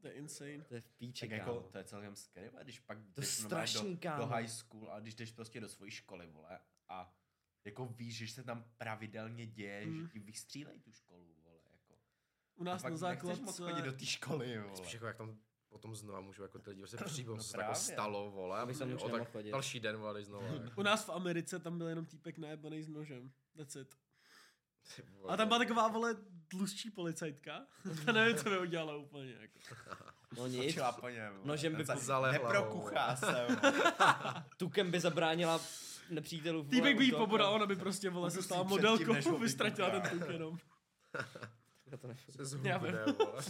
To 0.00 0.06
je 0.06 0.12
insane. 0.12 0.64
To 0.68 0.74
je 0.74 0.80
v 0.80 0.90
píči, 0.90 1.20
Tak 1.28 1.38
jako, 1.38 1.68
to 1.72 1.78
je 1.78 1.84
celkem 1.84 2.16
scary, 2.16 2.50
když 2.62 2.80
pak 2.80 2.98
To 3.14 3.20
jdeš 3.20 3.30
strašný, 3.30 3.94
do, 3.94 4.00
kámo. 4.00 4.22
do 4.22 4.26
high 4.26 4.46
school 4.48 4.90
a 4.92 5.00
když 5.00 5.14
jdeš 5.14 5.32
prostě 5.32 5.60
do 5.60 5.68
svojí 5.68 5.90
školy, 5.90 6.26
vole, 6.26 6.58
a 6.88 7.14
jako 7.64 7.86
víš, 7.86 8.16
že 8.16 8.28
se 8.28 8.42
tam 8.42 8.64
pravidelně 8.76 9.46
děje, 9.46 9.84
Hmm. 9.84 10.02
že 10.02 10.08
ti 10.12 10.18
vystřílej 10.18 10.80
tu 10.80 10.92
školu, 10.92 11.34
vole, 11.44 11.56
jako. 11.72 11.94
U 12.54 12.64
nás 12.64 12.84
a 12.84 12.88
na 12.88 13.08
nechceš 13.10 13.40
moc 13.40 13.56
chodit 13.56 13.70
do 13.72 13.76
základce... 13.76 13.98
té 13.98 14.06
školy, 14.06 14.58
vole. 14.58 14.76
Spíš 14.76 14.92
jako 14.94 15.06
jak 15.06 15.16
tam 15.16 15.38
potom 15.68 15.94
znova 15.96 16.20
můžu 16.20 16.42
jako 16.42 16.58
ty 16.58 16.70
lidi 16.70 16.82
prostě 16.82 16.96
přijít, 17.04 17.26
No 17.26 17.36
co 17.36 17.42
se 17.42 17.52
to 17.52 17.60
jako 17.60 17.72
právě. 17.72 17.92
stalo, 17.92 18.30
vole. 18.30 18.58
Abych 18.60 18.78
tam 18.78 18.92
o, 18.92 19.08
tak 19.08 19.30
chodit. 19.32 19.50
další 19.50 19.80
den, 19.80 19.96
vole, 19.96 20.24
znova. 20.24 20.46
jako. 20.64 20.80
U 20.80 20.82
nás 20.82 21.04
v 21.06 21.10
Americe 21.10 21.58
tam 21.58 21.78
byl 21.78 21.88
jenom 21.88 22.06
týpek 22.06 22.38
najebaný 22.38 22.82
s 22.82 22.88
nožem. 22.88 23.32
That's 23.56 23.76
it. 23.76 23.96
A 25.28 25.36
tam 25.36 25.48
byla 25.48 25.58
taková, 25.58 25.88
vole, 25.88 26.16
tlustší 26.48 26.90
policajtka. 26.90 27.66
Ta 28.06 28.12
nevím, 28.12 28.36
co 28.36 28.50
by 28.50 28.58
udělala 28.58 28.96
úplně, 28.96 29.32
jako. 29.40 29.58
No 30.36 30.46
nic, 30.46 30.64
Točila 30.66 30.92
po 30.92 31.08
něm, 31.08 31.32
vole. 31.32 31.46
Nožem 31.46 31.74
by 31.74 31.84
zalehla, 31.84 32.32
Neprokuchá 32.32 33.16
se, 33.16 33.46
tukem 34.56 34.90
by 34.90 35.00
zabránila 35.00 35.60
nepřítelu. 36.10 36.58
vole, 36.62 36.70
Týpek 36.70 36.98
by 36.98 37.04
jí 37.04 37.12
pobodal, 37.12 37.50
no. 37.50 37.54
ona 37.54 37.66
by 37.66 37.76
prostě, 37.76 38.10
vole, 38.10 38.30
se 38.30 38.42
stala 38.42 38.62
modelkou, 38.62 39.38
vystratila 39.40 39.90
ten 39.90 40.02
tuk 40.10 40.28
jenom. 40.28 40.58
Já 41.86 41.96
to 41.96 42.06
nefunguje. 42.06 42.36
Se 42.36 42.44
zhubne, 42.44 42.70
Já 42.70 42.78
vím. 42.78 42.92
vole. 43.18 43.42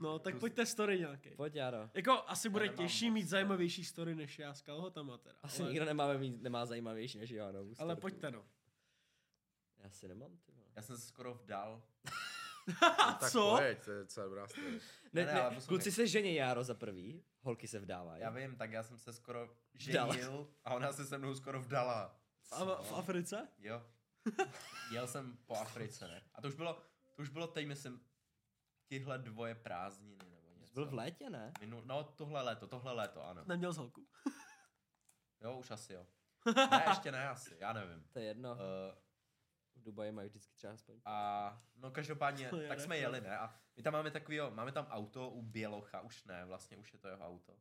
No, 0.00 0.18
tak 0.18 0.38
pojďte 0.38 0.66
story 0.66 0.98
nějaký. 0.98 1.30
Pojď, 1.36 1.54
Jaro. 1.54 1.90
Jako, 1.94 2.22
asi 2.26 2.48
bude 2.48 2.64
nemám 2.64 2.76
těžší 2.76 3.10
mít 3.10 3.22
no. 3.22 3.28
zajímavější 3.28 3.84
story 3.84 4.14
než 4.14 4.38
já 4.38 4.54
s 4.54 4.62
kalhotama 4.62 5.18
teda. 5.18 5.34
Asi 5.42 5.62
ale, 5.62 5.70
nikdo 5.70 5.84
nemáme 5.86 6.18
mít, 6.18 6.42
nemá 6.42 6.66
zajímavější 6.66 7.18
než 7.18 7.30
já, 7.30 7.52
no. 7.52 7.60
ale 7.78 7.96
pojďte 7.96 8.30
no. 8.30 8.44
Já 9.84 9.90
si 9.90 10.08
nemám, 10.08 10.36
ty 10.46 10.52
vole. 10.52 10.66
Já 10.76 10.82
jsem 10.82 10.96
se 10.98 11.06
skoro 11.06 11.34
vdal. 11.34 11.82
Tak 13.20 13.30
Co? 13.30 13.56
pojď, 13.58 13.84
to 13.84 13.90
je 13.90 13.98
docela 14.00 14.26
dobrá. 14.26 14.46
Ne, 15.12 15.24
Ne, 15.24 15.24
ne, 15.34 15.50
ne, 15.50 15.60
kluci 15.68 15.92
se 15.92 16.06
žení 16.06 16.34
Járo 16.34 16.64
za 16.64 16.74
prvý, 16.74 17.24
holky 17.40 17.68
se 17.68 17.78
vdávají. 17.78 18.22
Já 18.22 18.30
vím, 18.30 18.56
tak 18.56 18.72
já 18.72 18.82
jsem 18.82 18.98
se 18.98 19.12
skoro 19.12 19.56
Vdal. 19.88 20.12
ženil 20.12 20.50
a 20.64 20.74
ona 20.74 20.92
se 20.92 21.06
se 21.06 21.18
mnou 21.18 21.34
skoro 21.34 21.62
vdala. 21.62 22.20
A 22.50 22.64
v, 22.64 22.68
v 22.88 22.92
Africe? 22.92 23.48
Jo. 23.58 23.82
Jel 24.92 25.06
jsem 25.06 25.36
po 25.46 25.54
Africe, 25.56 26.08
ne? 26.08 26.22
A 26.34 26.40
to 26.42 26.48
už 26.48 26.54
bylo, 26.54 26.82
to 27.14 27.22
už 27.22 27.28
bylo 27.28 27.46
teď, 27.46 27.66
myslím, 27.66 28.00
tyhle 28.86 29.18
dvoje 29.18 29.54
prázdniny 29.54 30.30
nebo 30.30 30.54
něco. 30.56 30.74
Byl 30.74 30.86
v 30.86 30.94
létě, 30.94 31.30
ne? 31.30 31.52
Minul, 31.60 31.82
no 31.84 32.04
tohle 32.04 32.42
léto, 32.42 32.66
tohle 32.66 32.92
léto, 32.92 33.24
ano. 33.26 33.42
Neměl 33.46 33.72
z 33.72 33.76
holku. 33.76 34.06
Jo, 35.40 35.56
už 35.56 35.70
asi 35.70 35.92
jo. 35.92 36.06
Ne, 36.70 36.84
ještě 36.88 37.12
ne 37.12 37.28
asi, 37.28 37.56
já 37.60 37.72
nevím. 37.72 38.04
To 38.12 38.18
je 38.18 38.24
jedno. 38.24 38.52
Uh, 38.52 38.58
Dubaji 39.84 40.12
mají 40.12 40.28
vždycky 40.28 40.54
třeba 40.54 40.72
aspoň. 40.72 41.00
a 41.04 41.62
no 41.76 41.90
každopádně, 41.90 42.48
To 42.48 42.60
je 42.60 42.68
tak 42.68 42.80
jsme 42.80 42.94
rekord. 42.96 43.14
jeli, 43.14 43.28
ne? 43.28 43.38
A 43.38 43.54
my 43.76 43.82
tam 43.82 43.92
máme 43.92 44.10
takovýho, 44.10 44.50
máme 44.50 44.72
tam 44.72 44.86
auto 44.86 45.30
u 45.30 45.42
Bělocha, 45.42 46.00
už 46.00 46.24
ne, 46.24 46.44
vlastně 46.44 46.76
už 46.76 46.92
je 46.92 46.98
to 46.98 47.08
jeho 47.08 47.26
auto. 47.26 47.56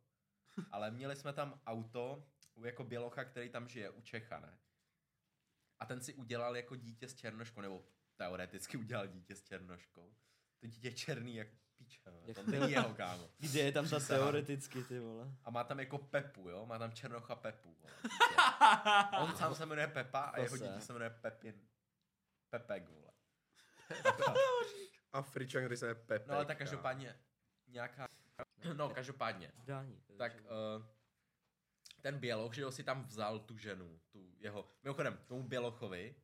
Ale 0.71 0.91
měli 0.91 1.15
jsme 1.15 1.33
tam 1.33 1.61
auto 1.65 2.27
u 2.55 2.65
jako 2.65 2.83
Bělocha, 2.83 3.23
který 3.23 3.49
tam 3.49 3.67
žije, 3.67 3.89
u 3.89 4.01
Čecha, 4.01 4.39
ne? 4.39 4.57
A 5.79 5.85
ten 5.85 6.01
si 6.01 6.13
udělal 6.13 6.55
jako 6.57 6.75
dítě 6.75 7.07
s 7.07 7.15
černoškou, 7.15 7.61
nebo 7.61 7.85
teoreticky 8.15 8.77
udělal 8.77 9.07
dítě 9.07 9.35
s 9.35 9.43
černoškou. 9.43 10.13
To 10.59 10.67
dítě 10.67 10.87
je 10.87 10.93
černý 10.93 11.35
jak 11.35 11.47
píče, 11.77 11.99
ne? 12.11 12.19
Jak 12.25 12.35
to 12.37 12.51
není 12.51 12.71
jeho 12.71 12.93
kámo. 12.95 13.29
Kde 13.37 13.59
je 13.59 13.71
tam 13.71 13.89
ta 13.89 13.99
teoreticky, 13.99 14.83
ty 14.83 14.99
vole? 14.99 15.31
A 15.43 15.49
má 15.51 15.63
tam 15.63 15.79
jako 15.79 15.97
Pepu, 15.97 16.49
jo? 16.49 16.65
Má 16.65 16.77
tam 16.79 16.91
černocha 16.91 17.35
Pepu, 17.35 17.75
vole. 17.81 17.93
On 19.23 19.35
sám 19.35 19.55
se 19.55 19.65
jmenuje 19.65 19.87
Pepa 19.87 20.19
a 20.19 20.39
jeho 20.39 20.57
dítě 20.57 20.81
se 20.81 20.93
jmenuje 20.93 21.09
Pepin. 21.09 21.67
Pepek, 22.53 22.89
vole. 22.89 23.11
Afričan, 25.11 25.61
který 25.61 25.77
se 25.77 25.85
jmenuje 25.85 26.05
Pepe. 26.05 26.25
No 26.27 26.35
ale 26.35 26.45
tak 26.45 26.57
každopádně 26.57 27.19
nějaká... 27.67 28.07
No, 28.73 28.89
každopádně. 28.89 29.51
Vdání. 29.55 30.03
Tak 30.17 30.33
uh, 30.41 30.85
ten 32.01 32.19
Běloch, 32.19 32.53
že 32.53 32.61
jo, 32.61 32.71
si 32.71 32.83
tam 32.83 33.03
vzal 33.05 33.39
tu 33.39 33.57
ženu, 33.57 34.01
tu 34.11 34.35
jeho... 34.37 34.69
Mimochodem, 34.83 35.17
tomu 35.27 35.43
Bělochovi 35.43 36.15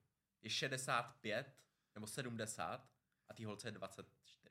je 0.41 0.49
65 0.49 1.55
nebo 1.95 2.07
70 2.07 2.89
a 3.27 3.33
té 3.33 3.45
holce 3.45 3.67
je 3.67 3.71
24. 3.71 4.49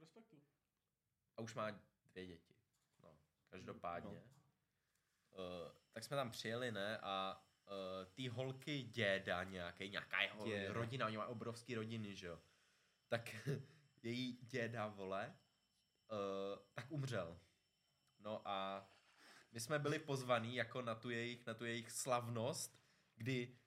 Respektu. 0.00 0.42
A 1.36 1.42
už 1.42 1.54
má 1.54 1.70
dvě 2.04 2.26
děti. 2.26 2.54
No, 3.02 3.18
každopádně. 3.50 4.22
No. 4.24 4.32
Uh, 5.38 5.72
tak 5.92 6.04
jsme 6.04 6.16
tam 6.16 6.30
přijeli, 6.30 6.72
ne, 6.72 6.98
a 6.98 7.44
uh, 7.72 8.12
ty 8.12 8.28
holky 8.28 8.82
děda 8.82 9.44
nějaký, 9.44 9.88
nějaká 9.88 10.20
jeho 10.22 10.44
Děda. 10.46 10.72
rodina, 10.72 11.06
oni 11.06 11.16
mají 11.16 11.30
obrovský 11.30 11.74
rodiny, 11.74 12.14
že 12.14 12.26
jo. 12.26 12.38
Tak 13.08 13.30
její 14.02 14.38
děda, 14.42 14.86
vole, 14.86 15.34
uh, 16.12 16.58
tak 16.74 16.90
umřel. 16.90 17.38
No 18.18 18.48
a 18.48 18.88
my 19.52 19.60
jsme 19.60 19.78
byli 19.78 19.98
pozvaní 19.98 20.56
jako 20.56 20.82
na 20.82 20.94
tu 20.94 21.10
jejich, 21.10 21.46
na 21.46 21.54
tu 21.54 21.64
jejich 21.64 21.90
slavnost, 21.90 22.80
kdy 23.16 23.58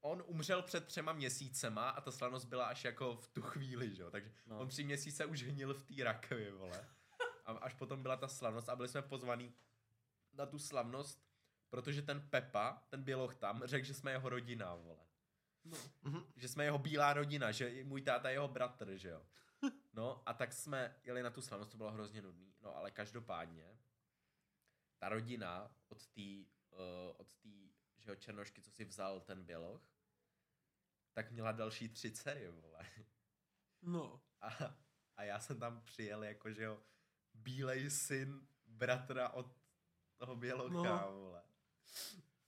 on 0.00 0.22
umřel 0.26 0.62
před 0.62 0.86
třema 0.86 1.12
měsícema 1.12 1.90
a 1.90 2.00
ta 2.00 2.10
slavnost 2.12 2.44
byla 2.46 2.66
až 2.66 2.84
jako 2.84 3.16
v 3.16 3.28
tu 3.28 3.42
chvíli, 3.42 3.94
že 3.94 4.02
jo. 4.02 4.10
Takže 4.10 4.32
No. 4.46 4.54
no. 4.54 4.60
on 4.60 4.68
tři 4.68 4.84
měsíce 4.84 5.26
už 5.26 5.42
hnil 5.42 5.74
v 5.74 5.82
té 5.82 6.04
rakvi, 6.04 6.50
vole. 6.50 6.88
A 7.44 7.52
až 7.52 7.74
potom 7.74 8.02
byla 8.02 8.16
ta 8.16 8.28
slavnost 8.28 8.68
a 8.68 8.76
byli 8.76 8.88
jsme 8.88 9.02
pozvaní 9.02 9.54
na 10.32 10.46
tu 10.46 10.58
slavnost, 10.58 11.29
protože 11.70 12.02
ten 12.02 12.28
Pepa, 12.30 12.82
ten 12.88 13.02
Běloch 13.02 13.34
tam, 13.34 13.62
řekl, 13.64 13.86
že 13.86 13.94
jsme 13.94 14.10
jeho 14.10 14.28
rodina, 14.28 14.74
vole. 14.74 15.06
No. 15.64 15.78
Že 16.36 16.48
jsme 16.48 16.64
jeho 16.64 16.78
bílá 16.78 17.12
rodina, 17.12 17.52
že 17.52 17.84
můj 17.84 18.02
táta 18.02 18.28
je 18.28 18.34
jeho 18.34 18.48
bratr, 18.48 18.96
že 18.96 19.08
jo. 19.08 19.26
No 19.92 20.22
a 20.28 20.34
tak 20.34 20.52
jsme 20.52 20.96
jeli 21.02 21.22
na 21.22 21.30
tu 21.30 21.42
slavnost, 21.42 21.70
to 21.70 21.76
bylo 21.76 21.90
hrozně 21.90 22.22
nudný. 22.22 22.54
No 22.60 22.76
ale 22.76 22.90
každopádně, 22.90 23.78
ta 24.98 25.08
rodina 25.08 25.74
od 25.88 26.06
té, 26.06 26.20
uh, 26.70 26.78
od 27.16 27.34
té, 27.34 27.48
že 27.98 28.10
jo, 28.10 28.16
černošky, 28.16 28.62
co 28.62 28.70
si 28.70 28.84
vzal 28.84 29.20
ten 29.20 29.44
Běloch, 29.44 29.82
tak 31.12 31.30
měla 31.30 31.52
další 31.52 31.88
tři 31.88 32.10
dcery, 32.12 32.48
vole. 32.48 32.86
No. 33.82 34.22
A, 34.40 34.48
a 35.16 35.22
já 35.22 35.40
jsem 35.40 35.60
tam 35.60 35.80
přijel 35.82 36.24
jako, 36.24 36.52
že 36.52 36.62
jo, 36.62 36.82
bílej 37.34 37.90
syn 37.90 38.46
bratra 38.66 39.28
od 39.28 39.56
toho 40.16 40.36
Bělocha, 40.36 40.72
No. 40.74 40.84
no. 40.84 41.12
vole. 41.12 41.42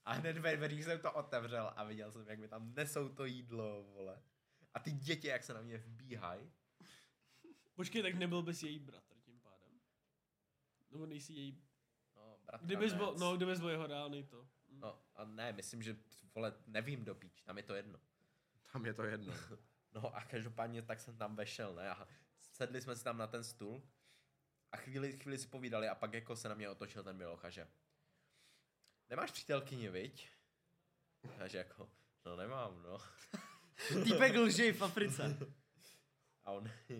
A 0.05 0.13
hned 0.13 0.37
ve 0.37 0.57
dveřích 0.57 0.83
jsem 0.83 0.99
to 0.99 1.11
otevřel 1.11 1.73
a 1.75 1.83
viděl 1.83 2.11
jsem, 2.11 2.27
jak 2.27 2.39
mi 2.39 2.47
tam 2.47 2.73
nesou 2.73 3.09
to 3.09 3.25
jídlo, 3.25 3.83
vole. 3.83 4.21
A 4.73 4.79
ty 4.79 4.91
děti, 4.91 5.27
jak 5.27 5.43
se 5.43 5.53
na 5.53 5.61
mě 5.61 5.77
vbíhají. 5.77 6.51
Počkej, 7.75 8.01
tak 8.01 8.13
nebyl 8.13 8.41
bys 8.41 8.63
její 8.63 8.79
bratr 8.79 9.15
tím 9.19 9.39
pádem? 9.39 9.79
Nebo 10.91 11.05
nejsi 11.05 11.33
její... 11.33 11.63
No, 12.15 12.37
bratra 12.45 12.65
Kdybys 12.65 12.93
byl, 12.93 13.15
no, 13.19 13.37
kdybys 13.37 13.59
byl 13.59 13.69
jeho 13.69 13.87
reálný 13.87 14.23
to. 14.23 14.41
Hm. 14.43 14.79
No, 14.79 14.99
a 15.15 15.25
ne, 15.25 15.53
myslím, 15.53 15.83
že, 15.83 15.97
vole, 16.35 16.53
nevím 16.67 17.05
do 17.05 17.15
píč, 17.15 17.41
tam 17.41 17.57
je 17.57 17.63
to 17.63 17.75
jedno. 17.75 17.99
Tam 18.73 18.85
je 18.85 18.93
to 18.93 19.03
jedno. 19.03 19.33
No 19.95 20.15
a 20.15 20.21
každopádně 20.21 20.81
tak 20.81 20.99
jsem 20.99 21.17
tam 21.17 21.35
vešel, 21.35 21.75
ne? 21.75 21.89
A 21.89 22.07
sedli 22.39 22.81
jsme 22.81 22.95
si 22.95 23.03
tam 23.03 23.17
na 23.17 23.27
ten 23.27 23.43
stůl 23.43 23.83
a 24.71 24.77
chvíli, 24.77 25.17
chvíli 25.17 25.37
si 25.37 25.47
povídali 25.47 25.89
a 25.89 25.95
pak 25.95 26.13
jako 26.13 26.35
se 26.35 26.49
na 26.49 26.55
mě 26.55 26.69
otočil 26.69 27.03
ten 27.03 27.17
Běloch 27.17 27.45
a 27.45 27.49
že 27.49 27.67
nemáš 29.09 29.31
přítelkyni, 29.31 29.89
viď? 29.89 30.29
A 31.43 31.47
že 31.47 31.57
jako, 31.57 31.89
no 32.25 32.35
nemám, 32.35 32.83
no. 32.83 32.97
Týpek 34.03 34.35
lžej 34.35 34.73
v 34.73 34.81
Africe. 34.81 35.37
A 36.43 36.51
on, 36.51 36.71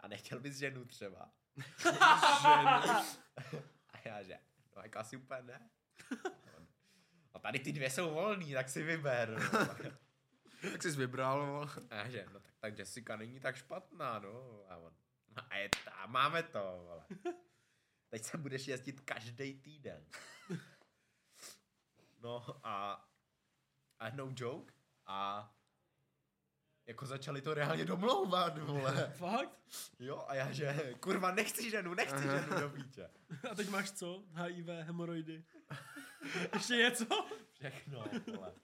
a 0.00 0.08
nechtěl 0.08 0.40
bys 0.40 0.56
ženu 0.56 0.84
třeba? 0.84 1.32
A 3.88 3.98
já 4.04 4.22
že, 4.22 4.38
no 4.76 4.82
jako 4.82 4.98
asi 4.98 5.16
úplně 5.16 5.42
ne. 5.42 5.70
A 6.24 6.56
on, 6.56 6.66
A 7.34 7.38
tady 7.38 7.58
ty 7.58 7.72
dvě 7.72 7.90
jsou 7.90 8.14
volný, 8.14 8.52
tak 8.52 8.68
si 8.68 8.82
vyber. 8.82 9.50
No. 9.52 9.66
Tak 10.72 10.82
jsi 10.82 10.90
vybral, 10.90 11.46
vole. 11.46 11.68
A 11.90 11.94
já 11.94 12.08
že, 12.08 12.26
no 12.32 12.40
tak, 12.40 12.54
tak 12.58 12.78
Jessica 12.78 13.16
není 13.16 13.40
tak 13.40 13.56
špatná, 13.56 14.18
no. 14.18 14.64
A 14.68 14.76
on, 14.76 14.92
no 15.36 15.42
a 15.50 15.56
je 15.56 15.68
ta, 15.84 16.06
máme 16.06 16.42
to, 16.42 16.58
vole. 16.58 17.04
Teď 18.08 18.24
se 18.24 18.38
budeš 18.38 18.68
jezdit 18.68 19.00
každý 19.00 19.60
týden. 19.60 20.06
No 22.24 22.66
a, 22.66 23.08
a 23.98 24.10
no 24.10 24.32
joke. 24.36 24.74
A 25.06 25.50
jako 26.86 27.06
začali 27.06 27.42
to 27.42 27.54
reálně 27.54 27.84
domlouvat, 27.84 28.58
vole. 28.58 29.12
Fakt? 29.16 29.60
Jo, 29.98 30.24
a 30.28 30.34
já 30.34 30.52
že, 30.52 30.94
kurva, 31.00 31.34
nechci 31.34 31.70
ženu, 31.70 31.94
nechci 31.94 32.22
ženu 32.22 32.60
do 32.60 32.70
píče. 32.70 33.10
A 33.50 33.54
teď 33.54 33.68
máš 33.68 33.92
co? 33.92 34.24
HIV, 34.34 34.66
hemoroidy. 34.66 35.44
Ještě 36.54 36.74
něco? 36.74 37.28
Všechno, 37.52 38.04
vole. 38.34 38.54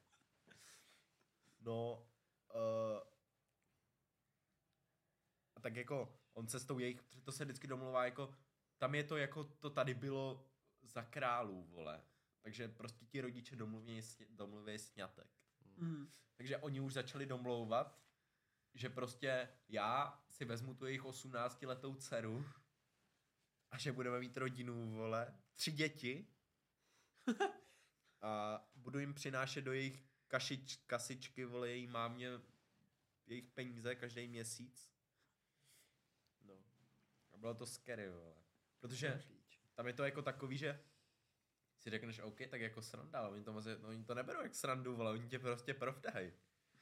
No, 1.60 2.08
uh, 2.54 3.00
a 5.56 5.60
tak 5.60 5.76
jako, 5.76 6.18
on 6.32 6.48
se 6.48 6.60
s 6.60 6.64
tou 6.64 6.78
jejich, 6.78 7.02
protože 7.02 7.22
to 7.22 7.32
se 7.32 7.44
vždycky 7.44 7.66
domluvá 7.66 8.04
jako, 8.04 8.34
tam 8.80 8.94
je 8.94 9.04
to 9.04 9.16
jako, 9.16 9.44
to 9.44 9.70
tady 9.70 9.94
bylo 9.94 10.46
za 10.82 11.02
králů, 11.02 11.62
vole. 11.62 12.02
Takže 12.42 12.68
prostě 12.68 13.06
ti 13.06 13.20
rodiče 13.20 13.56
domluví, 13.56 14.00
domluví 14.30 14.78
sňatek. 14.78 15.30
Mm. 15.76 16.12
Takže 16.36 16.58
oni 16.58 16.80
už 16.80 16.92
začali 16.92 17.26
domlouvat, 17.26 18.00
že 18.74 18.88
prostě 18.88 19.48
já 19.68 20.22
si 20.30 20.44
vezmu 20.44 20.74
tu 20.74 20.86
jejich 20.86 21.04
18 21.04 21.62
letou 21.62 21.94
dceru 21.94 22.44
a 23.70 23.78
že 23.78 23.92
budeme 23.92 24.20
mít 24.20 24.36
rodinu, 24.36 24.90
vole, 24.92 25.38
tři 25.54 25.72
děti 25.72 26.26
a 28.22 28.64
budu 28.74 28.98
jim 28.98 29.14
přinášet 29.14 29.62
do 29.62 29.72
jejich 29.72 30.04
kašič, 30.28 30.76
kasičky, 30.76 31.44
vole, 31.44 31.68
její 31.68 31.86
mámě 31.86 32.30
jejich 33.26 33.50
peníze 33.50 33.94
každý 33.94 34.28
měsíc. 34.28 34.90
No. 36.42 36.54
A 37.32 37.36
bylo 37.36 37.54
to 37.54 37.66
scary, 37.66 38.10
vole. 38.10 38.49
Protože 38.80 39.22
tam 39.74 39.86
je 39.86 39.92
to 39.92 40.04
jako 40.04 40.22
takový, 40.22 40.56
že 40.56 40.80
si 41.78 41.90
řekneš, 41.90 42.18
OK, 42.18 42.38
tak 42.50 42.60
jako 42.60 42.82
sranda, 42.82 43.18
ale 43.18 43.30
oni 43.30 43.44
to, 43.44 43.52
moc, 43.52 43.64
no, 43.64 43.88
oni 43.88 44.04
to 44.04 44.14
neberou 44.14 44.42
jak 44.42 44.54
srandu, 44.54 44.96
vole, 44.96 45.10
oni 45.10 45.28
tě 45.28 45.38
prostě 45.38 45.74
provdají. 45.74 46.32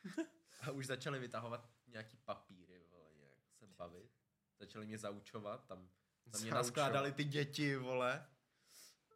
A 0.61 0.71
už 0.71 0.87
začali 0.87 1.19
vytahovat 1.19 1.71
nějaký 1.87 2.17
papíry, 2.17 2.85
vole, 2.91 3.11
nějak 3.17 3.39
se 3.51 3.67
bavit. 3.67 4.11
Začali 4.59 4.87
mě 4.87 4.99
zaučovat, 4.99 5.67
tam, 5.67 5.91
tam 6.31 6.41
mě 6.43 6.51
naskládali 6.51 7.13
ty 7.13 7.25
děti, 7.25 7.77
vole. 7.77 8.27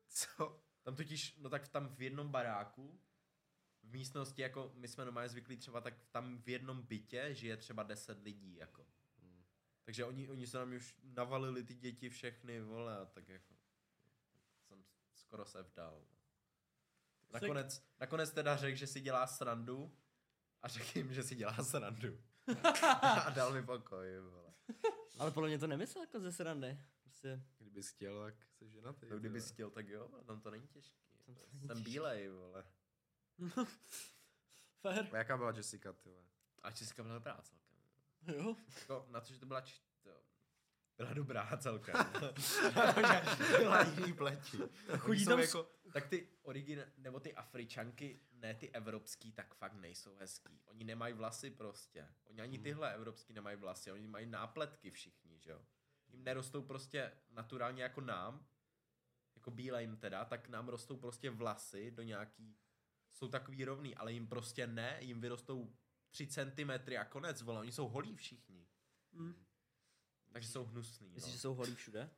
Co? 0.08 0.62
Tam 0.82 0.96
totiž, 0.96 1.36
no 1.36 1.50
tak 1.50 1.68
tam 1.68 1.94
v 1.94 2.02
jednom 2.02 2.28
baráku, 2.28 3.00
v 3.82 3.92
místnosti, 3.92 4.42
jako 4.42 4.72
my 4.74 4.88
jsme 4.88 5.04
normálně 5.04 5.28
zvyklí 5.28 5.56
třeba, 5.56 5.80
tak 5.80 5.94
tam 6.10 6.42
v 6.42 6.48
jednom 6.48 6.82
bytě 6.82 7.34
žije 7.34 7.56
třeba 7.56 7.82
10 7.82 8.22
lidí, 8.22 8.56
jako. 8.56 8.86
Takže 9.84 10.04
oni, 10.04 10.28
oni 10.28 10.46
se 10.46 10.58
na 10.58 10.64
mě 10.64 10.76
už 10.76 10.94
navalili 11.02 11.64
ty 11.64 11.74
děti 11.74 12.10
všechny, 12.10 12.60
vole, 12.60 12.98
a 12.98 13.04
tak 13.04 13.28
jako 13.28 13.54
jsem 14.68 14.84
skoro 15.14 15.44
se 15.44 15.62
vdal. 15.62 16.04
Nakonec, 17.32 17.84
nakonec 18.00 18.32
teda 18.32 18.56
řekl, 18.56 18.78
že 18.78 18.86
si 18.86 19.00
dělá 19.00 19.26
srandu 19.26 19.96
a 20.62 20.68
řekl 20.68 20.98
jim, 20.98 21.12
že 21.12 21.22
si 21.22 21.34
dělá 21.34 21.64
srandu. 21.64 22.18
a 22.92 23.30
dal 23.30 23.52
mi 23.52 23.62
pokoj, 23.62 24.18
vole. 24.20 24.54
Ale 25.18 25.30
podle 25.30 25.48
mě 25.48 25.58
to 25.58 25.66
nemyslel 25.66 26.04
jako 26.04 26.20
ze 26.20 26.32
srandy. 26.32 26.78
Prostě, 27.02 27.42
Kdybys 27.58 27.88
chtěl, 27.88 28.24
tak 28.24 28.34
jsi 28.52 28.70
ženatý. 28.70 29.06
No, 29.10 29.18
kdyby 29.18 29.40
chtěl, 29.40 29.70
tak 29.70 29.88
jo, 29.88 30.08
ale 30.12 30.24
tam 30.24 30.40
to 30.40 30.50
není 30.50 30.68
těžký. 30.68 31.18
Tam 31.26 31.34
to 31.34 31.46
není 31.52 31.66
jsem 31.66 31.76
těžký. 31.76 31.90
bílej, 31.90 32.28
vole. 32.28 32.64
Fair. 34.80 35.08
A 35.12 35.16
jaká 35.16 35.36
byla 35.36 35.50
Jessica, 35.50 35.92
ty 35.92 36.08
vole? 36.08 36.24
A 36.62 36.70
Česka 36.70 37.02
byla 37.02 37.14
dobrá 37.14 37.42
celkem. 37.42 37.71
Jo. 38.26 38.56
Jako, 38.80 39.06
na 39.08 39.20
to, 39.20 39.32
že 39.32 39.38
to 39.38 39.46
byla 39.46 39.61
č... 39.61 39.74
to, 40.02 40.11
byla 40.96 41.12
dobrá 41.12 41.56
celkem. 41.56 41.94
Že 43.48 43.58
byla 43.58 43.85
jiný 43.85 44.12
pleti. 44.12 44.58
Chodí 44.98 45.24
tam 45.24 45.40
jako, 45.40 45.68
tak 45.92 46.08
ty 46.08 46.28
origin, 46.42 46.92
nebo 46.96 47.20
ty 47.20 47.35
Afričanky, 47.35 48.20
ne 48.32 48.54
ty 48.54 48.70
evropský, 48.70 49.32
tak 49.32 49.54
fakt 49.54 49.74
nejsou 49.74 50.16
hezký. 50.16 50.61
Oni 50.66 50.85
nemají 50.85 51.14
vlasy 51.14 51.50
prostě. 51.50 52.08
Oni 52.24 52.40
ani 52.40 52.58
tyhle 52.58 52.94
evropský 52.94 53.32
nemají 53.32 53.56
vlasy, 53.56 53.92
oni 53.92 54.06
mají 54.06 54.26
nápletky 54.26 54.90
všichni, 54.90 55.40
že 55.40 55.50
jo. 55.50 55.62
Jim 56.08 56.24
nerostou 56.24 56.62
prostě 56.62 57.12
naturálně 57.30 57.82
jako 57.82 58.00
nám, 58.00 58.46
jako 59.35 59.50
bílejm 59.50 59.96
teda, 59.96 60.24
tak 60.24 60.48
nám 60.48 60.68
rostou 60.68 60.96
prostě 60.96 61.30
vlasy 61.30 61.90
do 61.90 62.02
nějaký, 62.02 62.56
jsou 63.11 63.28
takový 63.28 63.64
rovný, 63.64 63.94
ale 63.94 64.12
jim 64.12 64.26
prostě 64.26 64.66
ne, 64.66 64.96
jim 65.00 65.20
vyrostou 65.20 65.76
3 66.12 66.27
centimetry 66.27 66.98
a 66.98 67.05
konec, 67.05 67.42
vole, 67.42 67.61
oni 67.61 67.72
jsou 67.72 67.88
holí 67.88 68.16
všichni. 68.16 68.66
Mm. 69.12 69.44
Takže 70.33 70.48
jsou 70.48 70.64
hnusný, 70.64 71.09
myslíš, 71.09 71.33
no. 71.33 71.33
že 71.33 71.38
jsou 71.38 71.55
holí 71.55 71.75
všude? 71.75 72.11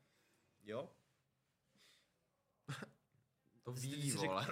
Jo? 0.63 0.91
To 3.63 3.73
Ty 3.73 3.81
ví, 3.81 4.11
jsi 4.11 4.17
vole. 4.17 4.47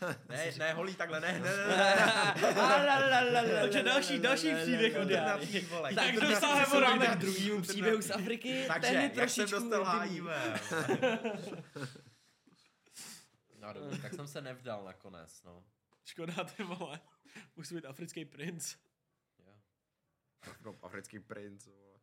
Ne, 0.28 0.52
ne, 0.58 0.72
holí 0.72 0.94
takhle, 0.94 1.20
ne, 1.20 1.32
ne, 1.40 1.56
ne, 1.56 1.66
ne. 1.66 3.60
Takže 3.60 3.82
další, 3.82 4.18
další 4.18 4.54
příběh 4.54 4.96
od 4.96 5.08
vole. 5.68 5.94
Tak 5.94 5.98
Alternativní 5.98 6.28
dostáváme 6.28 6.66
jsou 6.66 7.16
k 7.16 7.18
druhému 7.18 7.62
příběhu 7.62 8.02
z 8.02 8.10
Afriky. 8.10 8.64
Takže, 8.68 9.10
jak 9.14 9.30
jsem 9.30 9.50
dostal. 9.50 10.00
HIV? 10.00 10.24
No 13.58 13.72
dobře, 13.72 14.02
tak 14.02 14.14
jsem 14.14 14.28
se 14.28 14.40
nevdal 14.40 14.84
nakonec, 14.84 15.42
no. 15.42 15.64
Škoda, 16.04 16.44
ty 16.44 16.62
vole. 16.62 17.00
Musí 17.56 17.74
být 17.74 17.84
africký 17.84 18.24
princ. 18.24 18.76
Jo. 20.46 20.52
No, 20.64 20.78
africký 20.82 21.20
princ, 21.20 21.66
vole. 21.66 22.00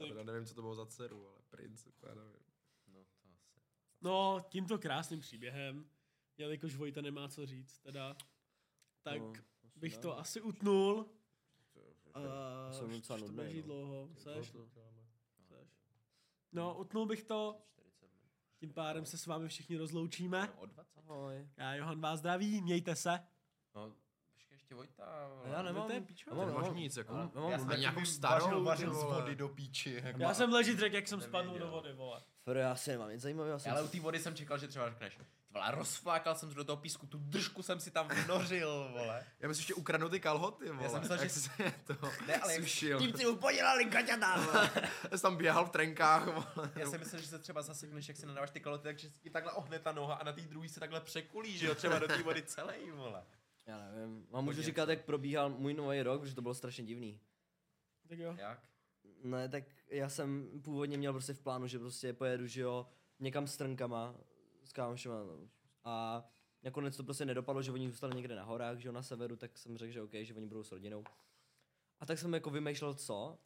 Já 0.00 0.06
teda 0.06 0.22
nevím, 0.22 0.46
co 0.46 0.54
to 0.54 0.60
bylo 0.62 0.74
za 0.74 0.86
dceru, 0.86 1.28
ale 1.28 1.42
princ, 1.50 1.86
já 2.02 2.14
nevím. 2.14 2.42
No, 2.86 3.04
to 3.04 3.28
asi. 3.34 3.60
No, 4.00 4.38
tímto 4.48 4.78
krásným 4.78 5.20
příběhem, 5.20 5.90
jelikož 6.36 6.74
Vojta 6.76 7.00
nemá 7.00 7.28
co 7.28 7.46
říct, 7.46 7.78
teda, 7.78 8.16
tak 9.02 9.20
No, 9.20 9.32
bych 9.76 9.98
to 9.98 10.18
asi 10.18 10.40
utnul. 10.40 11.04
To 11.72 11.94
jsou 12.72 12.84
Uh, 12.84 12.90
docela 12.92 13.16
už 13.16 13.22
to 13.22 13.32
no. 13.32 13.62
dlouho. 13.62 14.10
Seš? 14.16 14.50
to? 14.50 14.66
Seš. 14.66 15.68
No, 16.52 16.78
utnul 16.78 17.06
bych 17.06 17.24
to, 17.24 17.62
40 17.72 18.12
minut. 18.14 18.30
tím 18.58 18.72
pádem 18.72 19.06
se 19.06 19.18
s 19.18 19.26
vámi 19.26 19.48
všichni 19.48 19.76
rozloučíme. 19.76 20.46
No, 20.46 20.60
o 20.62 20.66
20. 20.66 20.98
Ahoj. 20.98 21.48
Já 21.56 21.74
Johan 21.74 22.00
vás 22.00 22.18
zdraví, 22.18 22.62
mějte 22.62 22.96
se. 22.96 23.20
No, 23.74 23.96
ještě 24.68 24.74
Vojta. 24.74 25.28
vole. 25.28 25.56
Já 25.56 25.62
nemám, 25.62 25.86
to 25.86 25.92
je 25.92 26.00
píčo. 26.00 26.30
já 26.30 26.34
Ty 26.34 26.38
mám, 26.38 26.48
nemáš 26.48 26.64
mám- 26.64 26.76
nic, 26.76 26.96
jako. 26.96 27.12
já 27.14 27.40
mám- 27.40 27.50
Já 27.50 27.58
jsem 27.58 27.80
nějakou 27.80 28.04
starou, 28.04 28.64
vařil, 28.64 28.94
z 28.94 29.02
vody 29.02 29.36
do 29.36 29.48
píči. 29.48 30.00
Jako. 30.04 30.22
Já 30.22 30.34
jsem 30.34 30.52
ležit 30.52 30.78
řekl, 30.78 30.94
jak 30.94 31.08
jsem 31.08 31.20
spadl 31.20 31.58
do 31.58 31.68
vody, 31.70 31.92
vole. 31.92 32.20
Fero, 32.44 32.60
já 32.60 32.74
si 32.76 32.90
nemám 32.90 33.10
nic 33.10 33.20
zajímavého. 33.20 33.58
jsem 33.58 33.72
Ale 33.72 33.82
u 33.82 33.88
té 33.88 34.00
vody 34.00 34.18
jsem 34.18 34.34
čekal, 34.34 34.58
že 34.58 34.68
třeba 34.68 34.88
řekneš, 34.90 35.18
vole, 35.50 35.70
rozflákal 35.70 36.34
jsem 36.34 36.48
se 36.48 36.54
do 36.54 36.64
toho 36.64 36.76
písku, 36.76 37.06
tu 37.06 37.18
držku 37.18 37.62
jsem 37.62 37.80
si 37.80 37.90
tam 37.90 38.08
vnořil, 38.08 38.88
vole. 38.92 39.24
Já 39.40 39.48
myslím, 39.48 39.66
že 39.66 39.74
ukradnu 39.74 40.08
ty 40.08 40.20
kalhoty, 40.20 40.70
vole. 40.70 40.88
jsem 40.88 41.00
myslel, 41.00 41.18
že- 41.18 41.28
se 41.28 41.50
to 41.86 41.94
Ne, 42.26 42.36
ale 42.36 42.54
sušil. 42.56 42.98
Tím 42.98 43.12
si 43.16 43.26
mu 43.26 43.36
podělali 43.36 43.84
kaťata, 43.84 44.40
vole. 44.40 44.70
Já 45.10 45.18
jsem 45.18 45.20
tam 45.20 45.36
běhal 45.36 45.64
v 45.66 45.70
trenkách, 45.70 46.26
vole. 46.26 46.70
Já 46.76 46.86
jsem 46.86 47.00
myslel, 47.00 47.20
že 47.20 47.26
se 47.28 47.38
třeba 47.38 47.62
zasekneš, 47.62 48.08
jak 48.08 48.16
si 48.16 48.26
nadáváš 48.26 48.50
ty 48.50 48.60
kaloty, 48.60 48.82
takže 48.82 49.10
si 49.10 49.18
ti 49.20 49.30
takhle 49.30 49.52
ohne 49.52 49.78
ta 49.78 49.92
noha 49.92 50.14
a 50.14 50.24
na 50.24 50.32
té 50.32 50.40
druhé 50.40 50.68
se 50.68 50.80
takhle 50.80 51.00
překulí, 51.00 51.58
že 51.58 51.66
jo, 51.66 51.74
třeba 51.74 51.98
do 51.98 52.06
té 52.08 52.22
vody 52.22 52.42
celý, 52.42 52.90
vole. 52.90 53.22
Já 53.68 53.78
nevím, 53.78 54.26
vám 54.30 54.44
můžu 54.44 54.62
říkat, 54.62 54.88
jak 54.88 55.04
probíhal 55.04 55.50
můj 55.50 55.74
nový 55.74 56.02
rok, 56.02 56.20
protože 56.20 56.34
to 56.34 56.42
bylo 56.42 56.54
strašně 56.54 56.84
divný. 56.84 57.20
Tak 58.08 58.18
jo. 58.18 58.34
Jak? 58.38 58.68
Ne, 59.22 59.48
tak 59.48 59.64
já 59.88 60.08
jsem 60.08 60.60
původně 60.62 60.98
měl 60.98 61.12
prostě 61.12 61.34
v 61.34 61.40
plánu, 61.40 61.66
že 61.66 61.78
prostě 61.78 62.12
pojedu, 62.12 62.46
že 62.46 62.60
jo, 62.60 62.86
někam 63.18 63.46
s 63.46 63.56
trnkama, 63.56 64.14
s 64.64 64.72
kámošema, 64.72 65.22
no. 65.22 65.48
a 65.84 66.24
nakonec 66.62 66.96
to 66.96 67.04
prostě 67.04 67.24
nedopadlo, 67.24 67.62
že 67.62 67.72
oni 67.72 67.90
zůstali 67.90 68.16
někde 68.16 68.34
na 68.36 68.44
horách, 68.44 68.78
že 68.78 68.88
jo, 68.88 68.92
na 68.92 69.02
severu, 69.02 69.36
tak 69.36 69.58
jsem 69.58 69.78
řekl, 69.78 69.92
že 69.92 70.02
OK, 70.02 70.12
že 70.12 70.34
oni 70.34 70.46
budou 70.46 70.62
s 70.62 70.72
rodinou. 70.72 71.04
A 72.00 72.06
tak 72.06 72.18
jsem 72.18 72.34
jako 72.34 72.50
vymýšlel 72.50 72.94
co, 72.94 73.38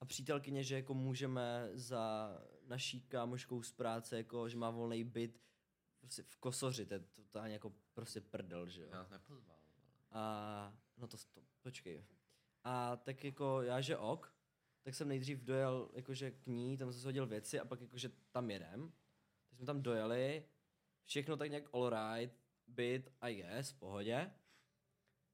a 0.00 0.04
přítelkyně, 0.04 0.64
že 0.64 0.74
jako 0.74 0.94
můžeme 0.94 1.70
za 1.72 2.30
naší 2.66 3.00
kámoškou 3.00 3.62
z 3.62 3.72
práce, 3.72 4.16
jako, 4.16 4.48
že 4.48 4.56
má 4.56 4.70
volný 4.70 5.04
byt 5.04 5.40
prostě 6.00 6.22
v 6.22 6.36
Kosoři, 6.36 6.86
to 6.86 6.94
je 6.94 7.00
totálně 7.00 7.52
jako 7.52 7.72
prostě 7.94 8.20
prdel, 8.20 8.68
že 8.68 8.82
jo. 8.82 8.88
Já 8.92 9.06
nepozval. 9.10 9.56
A 10.10 10.72
no 10.96 11.08
to, 11.08 11.16
to 11.16 11.40
počkej. 11.62 12.04
A 12.64 12.96
tak 12.96 13.24
jako 13.24 13.62
já, 13.62 13.80
že 13.80 13.96
ok, 13.96 14.34
tak 14.82 14.94
jsem 14.94 15.08
nejdřív 15.08 15.44
dojel 15.44 15.90
jakože 15.92 16.30
k 16.30 16.46
ní, 16.46 16.76
tam 16.76 16.92
jsem 16.92 17.00
si 17.00 17.06
hodil 17.06 17.26
věci 17.26 17.60
a 17.60 17.64
pak 17.64 17.80
jakože 17.80 18.10
tam 18.30 18.50
jedem. 18.50 18.92
Tak 19.48 19.56
jsme 19.56 19.66
tam 19.66 19.82
dojeli, 19.82 20.48
všechno 21.04 21.36
tak 21.36 21.50
nějak 21.50 21.74
all 21.74 21.90
right, 21.90 22.34
byt 22.66 23.12
a 23.20 23.28
yes, 23.28 23.70
v 23.70 23.78
pohodě. 23.78 24.30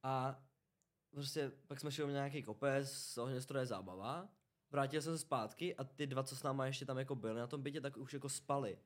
A 0.02 0.42
prostě 1.10 1.52
pak 1.66 1.80
jsme 1.80 1.92
šli 1.92 2.12
nějaký 2.12 2.42
kopec, 2.42 3.18
ohňostroje 3.18 3.66
zábava. 3.66 4.28
Vrátil 4.70 5.02
jsem 5.02 5.12
se 5.12 5.18
zpátky 5.18 5.76
a 5.76 5.84
ty 5.84 6.06
dva, 6.06 6.22
co 6.22 6.36
s 6.36 6.42
náma 6.42 6.66
ještě 6.66 6.86
tam 6.86 6.98
jako 6.98 7.14
byli 7.14 7.40
na 7.40 7.46
tom 7.46 7.62
bytě, 7.62 7.80
tak 7.80 7.96
už 7.96 8.12
jako 8.12 8.28
spali. 8.28 8.78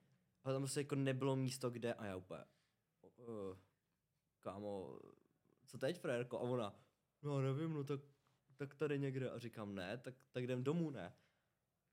Ale 0.45 0.55
tam 0.55 0.63
prostě 0.63 0.81
jako 0.81 0.95
nebylo 0.95 1.37
místo, 1.37 1.71
kde 1.71 1.95
a 1.95 2.07
já 2.07 2.17
úplně, 2.17 2.45
uh, 3.17 3.57
kámo, 4.41 4.99
co 5.67 5.79
teď, 5.79 6.01
frérko? 6.01 6.39
A 6.39 6.41
ona, 6.41 6.75
no 7.23 7.41
nevím, 7.41 7.73
no 7.73 7.85
tak, 7.85 8.01
tak 8.57 8.75
tady 8.75 8.99
někde. 8.99 9.31
A 9.31 9.39
říkám, 9.39 9.75
ne, 9.75 9.99
tak, 9.99 10.15
tak 10.33 10.45
jdem 10.45 10.65
domů, 10.65 10.91
ne. 10.91 11.15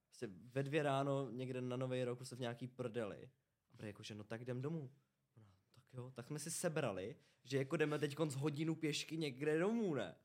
prostě 0.06 0.30
ve 0.32 0.64
dvě 0.64 0.84
ráno 0.84 1.30
někde 1.32 1.62
na 1.62 1.78
Nový 1.78 2.04
rok 2.04 2.18
prostě 2.18 2.36
v 2.36 2.40
nějaký 2.40 2.68
prdeli. 2.68 3.30
A 3.74 3.78
prý 3.78 3.88
jakože, 3.88 4.16
no 4.16 4.24
tak 4.24 4.42
jdem 4.42 4.62
domů. 4.62 4.92
Ona, 5.38 5.56
tak 5.74 5.84
jo, 5.94 6.12
tak 6.16 6.28
jsme 6.28 6.40
si 6.40 6.52
sebrali, 6.52 7.16
že 7.44 7.58
jako 7.58 7.78
jdeme 7.78 8.00
teď 8.00 8.16
z 8.28 8.36
hodinu 8.36 8.76
pěšky 8.76 9.18
někde 9.18 9.60
domů, 9.60 9.96
ne? 9.96 10.16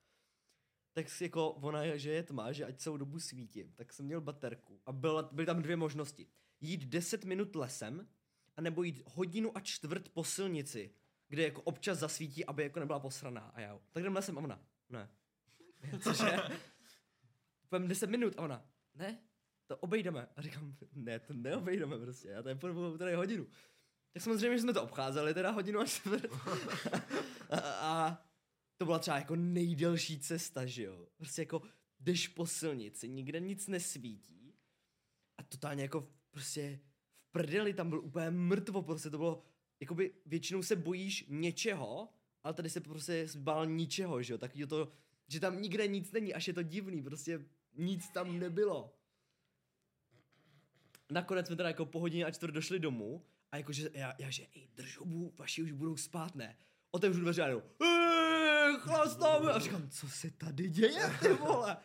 Tak 0.92 1.08
si 1.08 1.24
jako 1.24 1.50
ona, 1.50 1.96
že 1.96 2.10
je 2.10 2.22
tma, 2.22 2.52
že 2.52 2.64
ať 2.64 2.76
celou 2.76 2.96
dobu 2.96 3.20
svítím, 3.20 3.72
tak 3.72 3.92
jsem 3.92 4.06
měl 4.06 4.20
baterku 4.20 4.80
a 4.86 4.92
byla, 4.92 5.22
byly 5.32 5.46
tam 5.46 5.62
dvě 5.62 5.76
možnosti. 5.76 6.26
Jít 6.60 6.84
10 6.84 7.24
minut 7.24 7.56
lesem, 7.56 8.08
anebo 8.56 8.82
jít 8.82 9.02
hodinu 9.06 9.56
a 9.56 9.60
čtvrt 9.60 10.08
po 10.08 10.24
silnici, 10.24 10.94
kde 11.28 11.42
jako 11.42 11.62
občas 11.62 11.98
zasvítí, 11.98 12.44
aby 12.44 12.62
jako 12.62 12.80
nebyla 12.80 13.00
posraná. 13.00 13.40
A 13.40 13.60
já, 13.60 13.78
tak 13.92 14.02
jdem 14.02 14.14
lesem 14.14 14.38
a 14.38 14.40
ona, 14.40 14.60
ne. 14.88 15.10
Cože? 16.02 16.36
Půjdeme 17.68 17.88
10 17.88 18.10
minut 18.10 18.34
a 18.36 18.42
ona, 18.42 18.64
ne, 18.94 19.18
to 19.66 19.76
obejdeme. 19.76 20.28
A 20.36 20.42
říkám, 20.42 20.76
ne, 20.92 21.18
to 21.18 21.32
neobejdeme 21.32 21.98
prostě, 21.98 22.28
já 22.28 22.42
tady 22.42 22.54
půjdu 22.54 22.98
tady 22.98 23.14
hodinu. 23.14 23.46
Tak 24.12 24.22
samozřejmě, 24.22 24.56
že 24.56 24.62
jsme 24.62 24.72
to 24.72 24.82
obcházeli 24.82 25.34
teda 25.34 25.50
hodinu 25.50 25.80
a 25.80 25.86
čtvrt. 25.86 26.24
a, 27.50 27.58
a, 27.60 28.24
to 28.76 28.84
byla 28.84 28.98
třeba 28.98 29.16
jako 29.16 29.36
nejdelší 29.36 30.20
cesta, 30.20 30.66
že 30.66 30.82
jo. 30.82 31.08
Prostě 31.16 31.42
jako 31.42 31.62
jdeš 32.00 32.28
po 32.28 32.46
silnici, 32.46 33.08
nikde 33.08 33.40
nic 33.40 33.66
nesvítí 33.66 34.54
a 35.38 35.42
totálně 35.42 35.82
jako 35.82 36.08
prostě 36.30 36.80
v 37.18 37.30
prdeli 37.30 37.74
tam 37.74 37.88
byl 37.88 38.00
úplně 38.00 38.30
mrtvo, 38.30 38.82
prostě 38.82 39.10
to 39.10 39.18
bylo, 39.18 39.42
jakoby 39.80 40.12
většinou 40.26 40.62
se 40.62 40.76
bojíš 40.76 41.24
něčeho, 41.28 42.08
ale 42.44 42.54
tady 42.54 42.70
se 42.70 42.80
prostě 42.80 43.26
bál 43.36 43.66
ničeho, 43.66 44.22
že 44.22 44.32
jo. 44.32 44.38
Tak 44.38 44.52
to, 44.68 44.92
že 45.28 45.40
tam 45.40 45.62
nikde 45.62 45.86
nic 45.86 46.12
není, 46.12 46.34
až 46.34 46.48
je 46.48 46.54
to 46.54 46.62
divný, 46.62 47.02
prostě 47.02 47.44
nic 47.74 48.10
tam 48.10 48.38
nebylo. 48.38 48.94
Nakonec 51.10 51.46
jsme 51.46 51.56
teda 51.56 51.68
jako 51.68 51.86
po 51.86 52.00
hodině 52.00 52.24
a 52.24 52.30
čtvrt 52.30 52.50
došli 52.54 52.78
domů 52.78 53.24
a 53.52 53.56
jakože 53.56 53.90
já, 53.92 54.14
já 54.18 54.30
že, 54.30 54.46
ej, 54.56 54.68
drž 54.74 54.98
vaši 55.38 55.62
už 55.62 55.72
budou 55.72 55.96
spát, 55.96 56.34
ne? 56.34 56.56
Otevřu 56.90 57.20
dveře 57.20 57.42
a 57.42 57.46
jenom, 57.46 57.62
"Ej, 57.82 58.76
chlastáme! 58.78 59.52
A 59.52 59.58
říkám, 59.58 59.90
co 59.90 60.08
se 60.08 60.30
tady 60.30 60.70
děje, 60.70 61.16
ty 61.20 61.32
vole? 61.32 61.76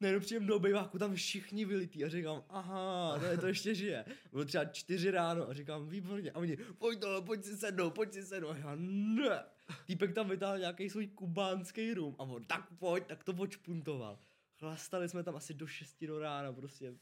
Najednou 0.00 0.20
přijím 0.20 0.46
do 0.46 0.56
obejváku, 0.56 0.98
tam 0.98 1.14
všichni 1.14 1.64
vylitý 1.64 2.04
a 2.04 2.08
říkám, 2.08 2.44
aha, 2.48 3.18
to, 3.18 3.24
je, 3.24 3.38
to 3.38 3.46
ještě 3.46 3.74
žije. 3.74 4.04
Bylo 4.32 4.44
třeba 4.44 4.64
čtyři 4.64 5.10
ráno 5.10 5.48
a 5.48 5.54
říkám, 5.54 5.88
výborně. 5.88 6.30
A 6.30 6.38
oni, 6.38 6.56
pojď 6.56 7.00
to, 7.00 7.22
pojď 7.22 7.44
si 7.44 7.56
sednout, 7.56 7.90
pojď 7.90 8.12
si 8.12 8.22
sednout. 8.22 8.50
A 8.50 8.56
já, 8.56 8.72
ne. 8.76 9.44
Týpek 9.86 10.14
tam 10.14 10.28
vytáhl 10.28 10.58
nějaký 10.58 10.90
svůj 10.90 11.06
kubánský 11.06 11.94
rum 11.94 12.16
a 12.18 12.22
on, 12.22 12.44
tak 12.44 12.68
pojď, 12.78 13.06
tak 13.06 13.24
to 13.24 13.34
počpuntoval. 13.34 14.18
Chlastali 14.58 15.08
jsme 15.08 15.22
tam 15.22 15.36
asi 15.36 15.54
do 15.54 15.66
6 15.66 16.04
do 16.04 16.18
rána, 16.18 16.52
prostě. 16.52 16.94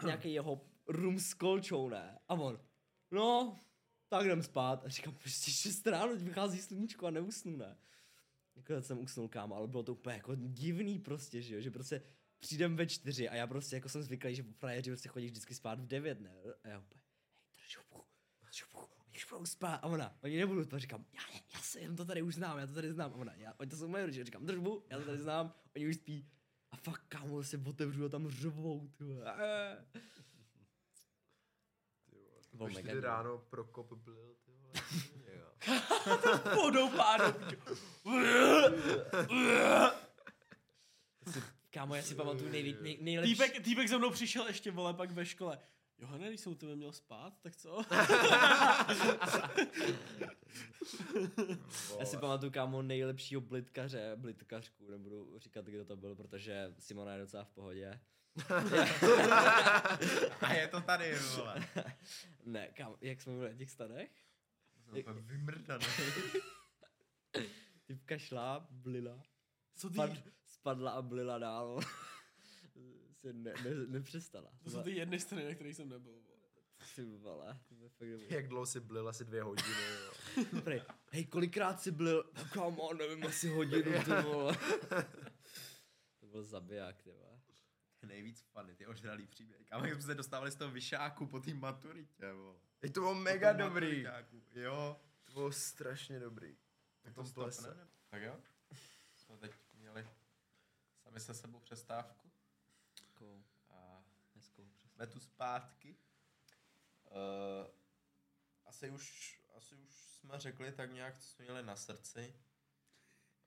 Nějaký 0.04 0.32
jeho 0.32 0.66
rum 0.88 1.18
s 1.18 1.34
kolčou, 1.34 1.88
ne? 1.88 2.18
A 2.28 2.34
on, 2.34 2.60
no, 3.10 3.60
tak 4.08 4.24
jdem 4.24 4.42
spát. 4.42 4.84
A 4.84 4.88
říkám, 4.88 5.14
prostě 5.14 5.50
6 5.50 5.86
ráno, 5.86 6.16
vychází 6.16 6.58
sluníčko 6.58 7.06
a 7.06 7.10
neusnu, 7.10 7.56
ne? 7.56 7.76
Nakonec 8.56 8.86
jsem 8.86 8.98
usnul, 8.98 9.28
kámo, 9.28 9.56
ale 9.56 9.68
bylo 9.68 9.82
to 9.82 9.92
úplně 9.92 10.16
jako 10.16 10.34
divný 10.34 10.98
prostě, 10.98 11.42
že 11.42 11.54
jo, 11.54 11.60
že 11.60 11.70
prostě 11.70 12.02
přijdem 12.38 12.76
ve 12.76 12.86
čtyři 12.86 13.28
a 13.28 13.34
já 13.34 13.46
prostě 13.46 13.76
jako 13.76 13.88
jsem 13.88 14.02
zvyklý, 14.02 14.34
že 14.34 14.42
frajeři 14.42 14.90
prostě 14.90 15.08
chodí 15.08 15.26
vždycky 15.26 15.54
spát 15.54 15.80
v 15.80 15.86
devět, 15.86 16.20
ne? 16.20 16.30
A 16.64 16.68
já 16.68 16.78
úplně, 16.78 17.00
hej, 17.00 17.56
drž 17.56 17.76
hubu, 17.76 18.04
drž 18.42 18.64
hubu, 18.64 18.86
oni 19.06 19.16
už 19.16 19.24
budou 19.24 19.46
spát. 19.46 19.76
A 19.76 19.86
ona, 19.86 20.18
oni 20.22 20.36
nebudou 20.36 20.64
spát, 20.64 20.78
říkám, 20.78 21.06
já, 21.12 21.20
já, 21.34 21.40
já 21.54 21.60
se 21.60 21.80
jenom 21.80 21.96
to 21.96 22.04
tady 22.04 22.22
už 22.22 22.34
znám, 22.34 22.58
já 22.58 22.66
to 22.66 22.74
tady 22.74 22.92
znám. 22.92 23.12
A 23.12 23.14
ona, 23.14 23.34
já, 23.34 23.54
oni 23.58 23.70
to 23.70 23.76
jsou 23.76 23.88
moje 23.88 24.06
rodiče, 24.06 24.24
říkám, 24.24 24.46
drž 24.46 24.56
hubu, 24.56 24.84
já 24.90 24.98
to 24.98 25.04
tady 25.04 25.18
znám, 25.18 25.54
oni 25.76 25.88
už 25.88 25.94
spí. 25.94 26.28
A 26.70 26.76
fakt, 26.76 27.04
kámo, 27.08 27.42
se 27.42 27.58
otevřu 27.66 28.04
a 28.04 28.08
tam 28.08 28.30
řvou, 28.30 28.88
ty 28.88 29.04
Bylo 32.52 32.68
po 32.68 33.00
ráno 33.00 33.38
Prokop 33.38 33.92
byl, 33.92 34.36
ty 34.44 34.52
vole. 34.52 34.72
Vodou 36.54 36.88
pádou. 36.88 37.34
Kámo, 41.70 41.94
já 41.94 42.02
si 42.02 42.14
pamatuju 42.14 42.50
nejví, 42.50 42.76
nej, 42.80 42.98
nejlepší. 43.00 43.32
Týpek, 43.32 43.64
týpek 43.64 43.88
za 43.88 43.98
mnou 43.98 44.10
přišel 44.10 44.46
ještě, 44.46 44.70
vole, 44.70 44.94
pak 44.94 45.10
ve 45.10 45.26
škole. 45.26 45.58
Johane, 45.98 46.28
když 46.28 46.40
jsem 46.40 46.52
u 46.52 46.54
tebe 46.54 46.76
měl 46.76 46.92
spát, 46.92 47.32
tak 47.42 47.56
co? 47.56 47.82
Já 51.98 52.04
si 52.04 52.16
pamatuju, 52.16 52.52
kámo, 52.52 52.82
nejlepšího 52.82 53.40
blitkaře, 53.40 54.12
blitkařku, 54.16 54.90
nebudu 54.90 55.38
říkat, 55.38 55.64
kdo 55.64 55.84
to 55.84 55.96
byl, 55.96 56.14
protože 56.14 56.74
Simona 56.78 57.12
je 57.12 57.20
docela 57.20 57.44
v 57.44 57.50
pohodě. 57.50 58.00
A 60.40 60.52
je 60.52 60.68
to 60.68 60.80
tady, 60.80 61.14
vole. 61.36 61.66
Ne, 62.44 62.68
kámo, 62.68 62.96
jak 63.00 63.20
jsme 63.22 63.32
byli 63.32 63.48
na 63.50 63.56
těch 63.56 63.70
stanech? 63.70 64.10
Úplně 65.00 65.20
vymrdaný. 65.20 65.86
Typka 67.86 68.18
šla, 68.18 68.66
blila, 68.70 69.22
Co 69.76 69.88
ty, 69.88 69.94
spad, 69.94 70.10
spadla 70.46 70.90
a 70.90 71.02
blila 71.02 71.38
dál. 71.38 71.80
Se 73.20 73.32
ne, 73.32 73.52
ne, 73.64 73.70
nepřestala. 73.86 74.50
to 74.62 74.70
jsou 74.70 74.82
ty 74.82 74.90
jedny 74.90 75.20
strany, 75.20 75.44
na 75.44 75.54
kterých 75.54 75.76
jsem 75.76 75.88
nebyl. 75.88 76.12
vole. 76.12 76.24
Ty 76.96 77.04
vole, 77.04 77.60
to 77.68 77.74
bylo 77.74 77.88
fakt 77.88 78.08
dobrý. 78.08 78.26
Jak 78.30 78.48
dlouho 78.48 78.66
si 78.66 78.80
blil, 78.80 79.08
asi 79.08 79.24
dvě 79.24 79.42
hodiny, 79.42 79.68
jo. 80.04 80.12
Prej, 80.64 80.82
hej, 81.10 81.26
kolikrát 81.26 81.80
jsi 81.80 81.90
byl? 81.92 82.30
No 82.38 82.44
kámo, 82.52 82.92
nevím, 82.94 83.26
asi 83.26 83.48
hodinu, 83.48 83.92
ty 84.04 84.10
vole. 84.22 84.56
to 86.20 86.26
byl 86.26 86.44
zabiják, 86.44 87.02
ty 87.02 87.10
vole. 87.10 87.40
Nejvíc 88.06 88.40
funny, 88.52 88.74
ty 88.76 88.86
ožralý 88.86 89.26
příběh. 89.26 89.60
A 89.70 89.78
my 89.78 89.90
jsme 89.92 90.02
se 90.02 90.14
dostávali 90.14 90.50
z 90.50 90.56
toho 90.56 90.70
vyšáku 90.70 91.26
po 91.26 91.40
té 91.40 91.54
maturitě, 91.54 92.32
vole. 92.32 92.58
Ej, 92.84 92.90
to 92.90 93.00
bylo 93.00 93.14
Po 93.14 93.20
mega 93.20 93.52
tom 93.52 93.58
dobrý. 93.58 94.06
Jo. 94.54 95.00
To 95.24 95.32
bylo 95.32 95.52
strašně 95.52 96.20
dobrý. 96.20 96.56
Tak 97.02 97.14
to 97.14 97.22
to 97.22 97.50
stopne. 97.50 97.88
Tak 98.08 98.22
jo. 98.22 98.40
Jsme 99.16 99.36
teď 99.36 99.52
měli 99.74 100.08
sami 101.02 101.20
se 101.20 101.34
sebou 101.34 101.60
přestávku. 101.60 102.30
Takovou 103.06 103.44
A 103.70 104.04
hezkou 104.34 104.66
přes. 104.66 104.90
jsme 104.90 105.06
tu 105.06 105.20
zpátky. 105.20 105.96
Uh, 107.04 107.66
asi 108.64 108.90
už, 108.90 109.38
asi 109.56 109.74
už 109.74 109.90
jsme 109.94 110.40
řekli 110.40 110.72
tak 110.72 110.92
nějak, 110.92 111.18
co 111.18 111.26
jsme 111.26 111.44
měli 111.44 111.62
na 111.62 111.76
srdci. 111.76 112.34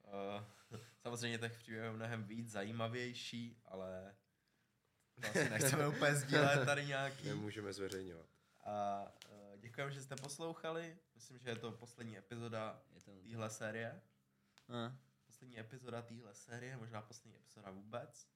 Uh, 0.04 0.80
samozřejmě 1.02 1.38
těch 1.38 1.58
příběhů 1.58 1.86
je 1.86 1.91
mnohem 1.91 2.23
víc 2.23 2.52
zajímavější, 2.52 3.62
ale 3.65 4.15
to 5.15 5.28
asi 5.28 5.50
nechceme 5.50 5.88
úplně 5.95 6.15
sdílet 6.15 6.65
tady 6.65 6.86
nějaký. 6.86 7.28
Nemůžeme 7.28 7.73
zveřejňovat. 7.73 8.37
A 8.68 9.06
uh, 9.30 9.58
děkujeme, 9.60 9.92
že 9.92 10.02
jste 10.02 10.16
poslouchali. 10.16 10.98
Myslím, 11.16 11.38
že 11.38 11.50
je 11.50 11.56
to 11.56 11.72
poslední 11.72 12.18
epizoda 12.18 12.82
téhle 13.06 13.50
série. 13.50 14.02
A, 14.70 14.98
Poslední 15.26 15.60
epizoda 15.60 16.02
téhle 16.02 16.34
série, 16.34 16.78
možná 16.78 17.02
poslední 17.02 17.36
epizoda 17.36 17.72
vůbec. 17.72 18.30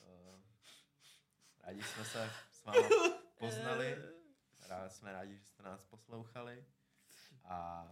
Uh, 0.00 0.40
rádi 1.58 1.82
jsme 1.82 2.04
se 2.04 2.30
s 2.52 2.64
vámi 2.64 2.88
poznali. 3.38 3.96
Rád, 4.68 4.92
jsme 4.92 5.12
rádi, 5.12 5.36
že 5.36 5.44
jste 5.44 5.62
nás 5.62 5.84
poslouchali. 5.84 6.64
A 7.44 7.88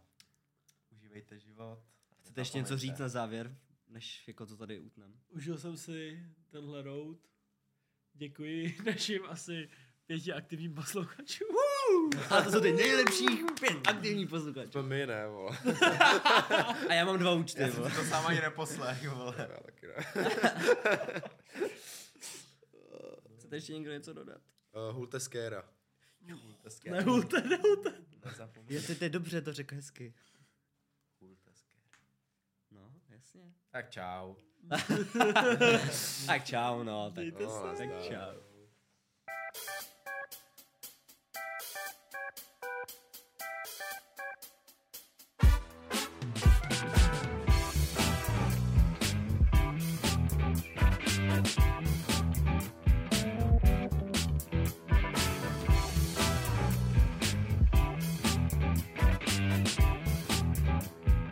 užívejte 0.90 1.38
život. 1.38 1.84
chcete 2.20 2.40
ještě 2.40 2.58
něco 2.58 2.78
říct 2.78 2.98
na 2.98 3.08
závěr, 3.08 3.58
než 3.88 4.28
jako 4.28 4.46
to 4.46 4.56
tady 4.56 4.80
utnem? 4.80 5.20
Užil 5.28 5.58
jsem 5.58 5.76
si 5.76 6.26
tenhle 6.50 6.82
road. 6.82 7.18
Děkuji 8.12 8.78
našim 8.86 9.26
asi 9.26 9.70
pěti 10.12 10.32
aktivním 10.32 10.74
posluchačům. 10.74 11.48
A 12.30 12.42
to 12.42 12.50
jsou 12.50 12.60
ty 12.60 12.72
nejlepších 12.72 13.44
pět 13.60 13.88
aktivních 13.88 14.28
posluchačů. 14.28 14.70
To 14.70 14.82
my 14.82 15.06
ne, 15.06 15.26
vole. 15.28 15.58
A 16.88 16.94
já 16.94 17.04
mám 17.04 17.18
dva 17.18 17.30
účty, 17.34 17.62
Já 17.62 17.68
jsem 17.70 17.82
to 17.82 18.04
sám 18.04 18.26
ani 18.26 18.40
neposlech, 18.40 19.08
vole. 19.08 19.34
Já 19.38 19.60
taky 19.60 19.86
ne. 19.86 19.94
Chcete 23.36 23.56
ještě 23.56 23.72
někdo 23.72 23.92
něco 23.92 24.12
dodat? 24.12 24.40
Uh, 24.88 24.96
Hulte 24.96 25.20
Skera. 25.20 25.64
Hulteské. 26.42 26.90
Nehulte, 26.90 27.40
nehulte. 27.40 27.92
Nezapomeňte. 28.24 28.74
Jo, 28.74 28.80
to, 28.86 28.94
to 28.94 29.04
je 29.04 29.10
dobře, 29.10 29.40
to 29.42 29.52
řekl 29.52 29.74
hezky. 29.74 30.14
No, 32.70 32.92
jasně. 33.08 33.52
Tak 33.70 33.90
čau. 33.90 34.34
tak 36.26 36.44
čau, 36.44 36.82
no. 36.82 37.10
Tak, 37.10 37.24
Mějte 37.24 37.42
No, 37.42 37.76
se. 37.76 37.78
tak 37.78 38.02
čau. 38.02 38.51